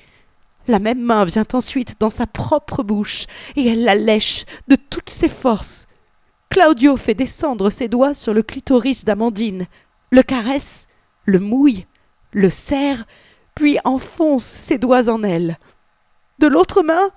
[0.68, 3.24] La même main vient ensuite dans sa propre bouche,
[3.56, 5.86] et elle la lèche de toutes ses forces.
[6.50, 9.66] Claudio fait descendre ses doigts sur le clitoris d'Amandine,
[10.10, 10.86] le caresse,
[11.24, 11.86] le mouille,
[12.32, 13.04] le serre,
[13.54, 15.58] puis enfonce ses doigts en elle.
[16.38, 17.10] De l'autre main,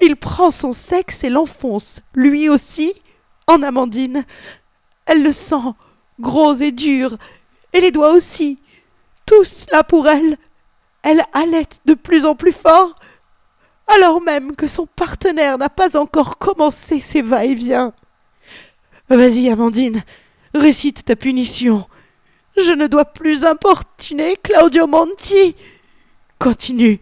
[0.00, 2.94] il prend son sexe et l'enfonce, lui aussi,
[3.46, 4.24] en Amandine.
[5.06, 5.72] Elle le sent,
[6.20, 7.16] gros et dur,
[7.72, 8.58] et les doigts aussi.
[9.26, 10.36] Tous là pour elle.
[11.02, 12.94] Elle halète de plus en plus fort,
[13.86, 17.92] alors même que son partenaire n'a pas encore commencé ses va-et-vient.
[19.08, 20.02] Vas-y, Amandine,
[20.54, 21.86] récite ta punition.
[22.56, 25.54] Je ne dois plus importuner Claudio Monti.
[26.38, 27.00] Continue.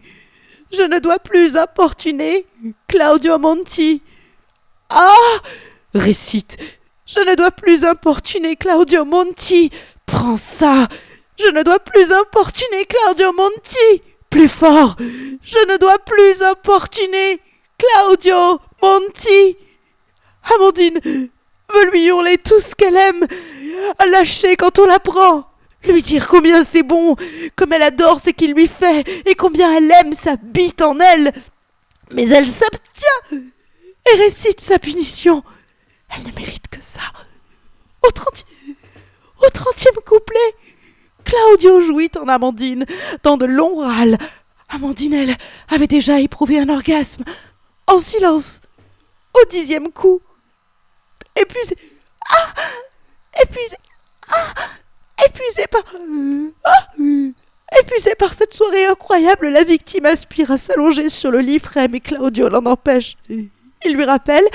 [0.71, 2.45] Je ne dois plus importuner
[2.87, 4.01] Claudio Monti.
[4.89, 5.13] Ah
[5.93, 6.57] Récite.
[7.05, 9.69] Je ne dois plus importuner Claudio Monti.
[10.05, 10.87] Prends ça.
[11.39, 14.01] Je ne dois plus importuner Claudio Monti.
[14.29, 14.95] Plus fort.
[14.99, 17.39] Je ne dois plus importuner
[17.77, 19.57] Claudio Monti.
[20.55, 21.29] Amandine,
[21.73, 23.25] veut lui hurler tout ce qu'elle aime,
[23.99, 25.49] à lâcher quand on la prend.
[25.85, 27.15] lui dire combien c'est bon,
[27.55, 31.33] comme elle adore ce qu'il lui fait, et combien elle aime sa bite en elle.
[32.11, 33.51] Mais elle s'abstient
[34.11, 35.43] et récite sa punition.
[36.15, 37.01] Elle ne mérite que ça.
[38.03, 38.09] Au,
[39.45, 40.55] au trentième couplet,
[41.23, 42.85] Claudio jouit en Amandine
[43.23, 44.17] dans de longs râles.
[44.69, 45.35] Amandine, elle,
[45.69, 47.23] avait déjà éprouvé un orgasme,
[47.87, 48.61] en silence,
[49.33, 50.21] au dixième coup.
[51.35, 51.77] Épuisée.
[52.29, 52.53] Ah
[53.41, 53.77] Épuisée.
[54.29, 54.53] Ah
[55.25, 55.83] Épuisée par.
[56.65, 56.87] Ah
[57.79, 61.99] Épuisée par cette soirée incroyable, la victime aspire à s'allonger sur le lit frais, mais
[61.99, 63.17] Claudio l'en empêche.
[63.29, 64.45] Il lui rappelle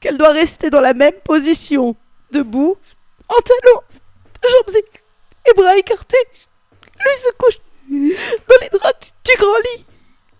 [0.00, 1.94] qu'elle doit rester dans la même position,
[2.30, 2.76] debout,
[3.28, 3.80] en talons,
[4.42, 4.82] jambes
[5.46, 6.16] et bras écartés.
[7.00, 9.84] Lui se couche dans les draps du, grand lit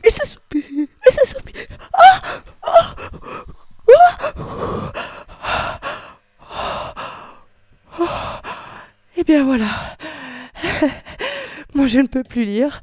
[0.04, 0.88] et s'assoupit.
[1.06, 1.52] Et s'assoupit.
[1.92, 2.20] Ah,
[2.62, 2.94] ah,
[9.16, 9.68] et bien voilà.
[11.74, 12.80] Moi je ne peux plus lire.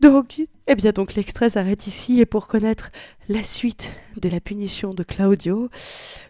[0.00, 2.88] Donc, eh bien donc l'extrait s'arrête ici et pour connaître
[3.28, 5.68] la suite de la punition de Claudio,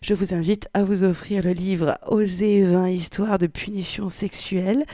[0.03, 4.85] je vous invite à vous offrir le livre Oser 20 histoires de punition sexuelle.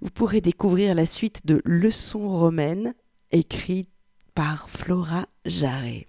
[0.00, 2.94] Vous pourrez découvrir la suite de Leçons romaines
[3.32, 3.90] écrite
[4.34, 6.06] par Flora Jarret.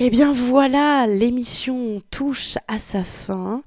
[0.00, 3.62] Eh bien voilà, l'émission touche à sa fin.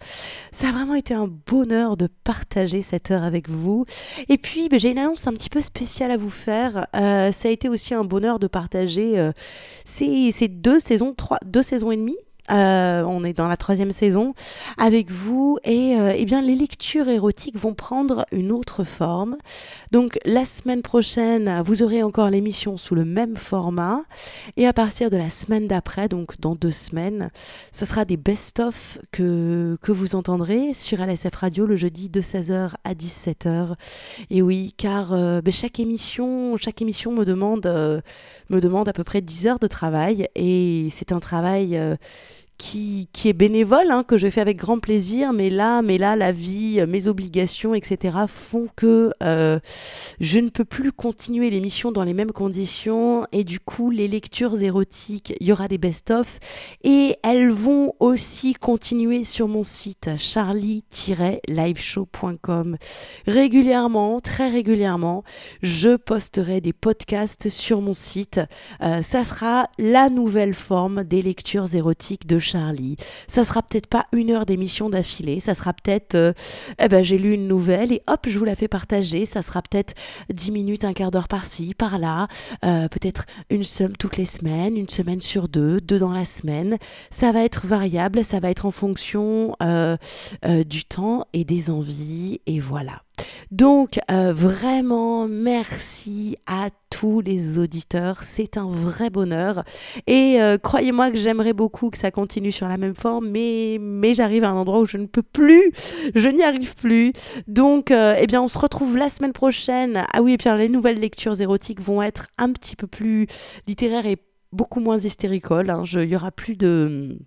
[0.52, 3.86] Ça a vraiment été un bonheur de partager cette heure avec vous.
[4.28, 6.88] Et puis ben, j'ai une annonce un petit peu spéciale à vous faire.
[6.96, 9.32] Euh, ça a été aussi un bonheur de partager euh,
[9.86, 12.18] ces, deux saisons, trois, deux saisons et demie
[12.52, 14.36] euh, on est dans la troisième saison
[14.78, 19.38] avec vous et euh, eh bien les lectures érotiques vont prendre une autre forme.
[19.92, 24.02] Donc la semaine prochaine, vous aurez encore l'émission sous le même format
[24.58, 27.32] et à partir de la semaine d'après, donc dans deux semaines,
[27.72, 32.74] ce sera des best-of que, que vous entendrez sur LSF Radio le jeudi de 16h
[32.84, 33.74] à 17h.
[34.30, 39.04] Et oui, car euh, ben, chaque émission, chaque émission me demande, me demande à peu
[39.04, 41.80] près 10 heures de travail et c'est un travail
[42.58, 46.16] qui, qui est bénévole, hein, que je fais avec grand plaisir, mais là, mais là,
[46.16, 49.60] la vie, mes obligations, etc., font que euh,
[50.20, 54.62] je ne peux plus continuer l'émission dans les mêmes conditions, et du coup, les lectures
[54.62, 56.40] érotiques, il y aura des best-of,
[56.84, 62.78] et elles vont aussi continuer sur mon site charlie-liveshow.com.
[63.28, 65.24] Régulièrement, très régulièrement,
[65.62, 68.40] je posterai des podcasts sur mon site.
[68.82, 72.96] Euh, ça sera la nouvelle forme des lectures érotiques de Charlie.
[73.28, 76.34] Ça sera peut-être pas une heure d'émission d'affilée, ça sera peut-être, euh,
[76.80, 79.26] eh ben j'ai lu une nouvelle et hop, je vous la fais partager.
[79.26, 79.94] Ça sera peut-être
[80.32, 82.28] dix minutes, un quart d'heure par-ci, par-là,
[82.64, 86.78] euh, peut-être une somme toutes les semaines, une semaine sur deux, deux dans la semaine.
[87.10, 89.98] Ça va être variable, ça va être en fonction euh,
[90.66, 93.05] du temps et des envies et voilà.
[93.52, 99.64] Donc euh, vraiment merci à tous les auditeurs, c'est un vrai bonheur
[100.08, 104.44] et euh, croyez-moi que j'aimerais beaucoup que ça continue sur la même forme mais, j'arrive
[104.44, 105.72] à un endroit où je ne peux plus,
[106.16, 107.12] je n'y arrive plus.
[107.48, 110.06] Donc euh, eh bien on se retrouve la semaine prochaine.
[110.14, 113.28] Ah oui et puis les nouvelles lectures érotiques vont être un petit peu plus
[113.68, 114.18] littéraires et
[114.52, 115.70] beaucoup moins hystéricoles.
[115.70, 115.84] Hein.
[115.94, 117.20] Il y aura plus de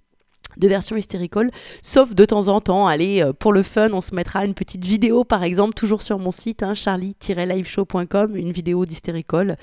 [0.57, 1.51] de version hystéricole,
[1.83, 4.85] sauf de temps en temps, allez, euh, pour le fun, on se mettra une petite
[4.85, 9.57] vidéo, par exemple, toujours sur mon site, hein, charlie-liveshow.com, une vidéo d'hystéricole.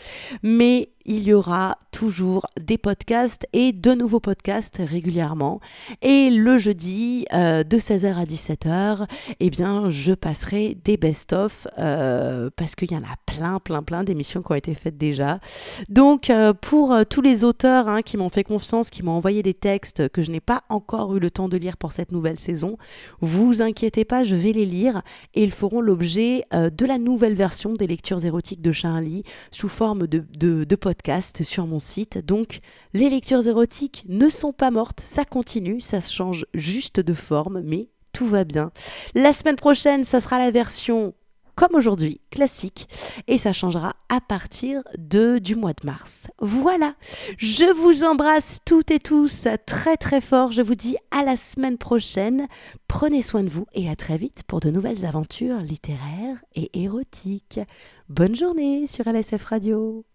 [0.43, 5.61] Mais il y aura toujours des podcasts et de nouveaux podcasts régulièrement.
[6.01, 9.07] Et le jeudi, euh, de 16h à 17h,
[9.39, 14.03] eh bien, je passerai des best-of euh, parce qu'il y en a plein, plein, plein
[14.03, 15.39] d'émissions qui ont été faites déjà.
[15.87, 19.53] Donc, euh, pour tous les auteurs hein, qui m'ont fait confiance, qui m'ont envoyé des
[19.53, 22.77] textes que je n'ai pas encore eu le temps de lire pour cette nouvelle saison,
[23.21, 25.01] vous inquiétez pas, je vais les lire
[25.33, 30.07] et ils feront l'objet de la nouvelle version des lectures érotiques de Charlie sous forme
[30.07, 30.94] de, de, de podcast
[31.43, 32.17] sur mon site.
[32.25, 32.59] Donc
[32.93, 37.89] les lectures érotiques ne sont pas mortes, ça continue, ça change juste de forme, mais
[38.13, 38.71] tout va bien.
[39.13, 41.13] La semaine prochaine, ça sera la version
[41.55, 42.87] comme aujourd'hui, classique,
[43.27, 46.27] et ça changera à partir de, du mois de mars.
[46.39, 46.95] Voilà,
[47.37, 51.77] je vous embrasse toutes et tous très très fort, je vous dis à la semaine
[51.77, 52.47] prochaine,
[52.87, 57.61] prenez soin de vous et à très vite pour de nouvelles aventures littéraires et érotiques.
[58.09, 60.05] Bonne journée sur LSF Radio.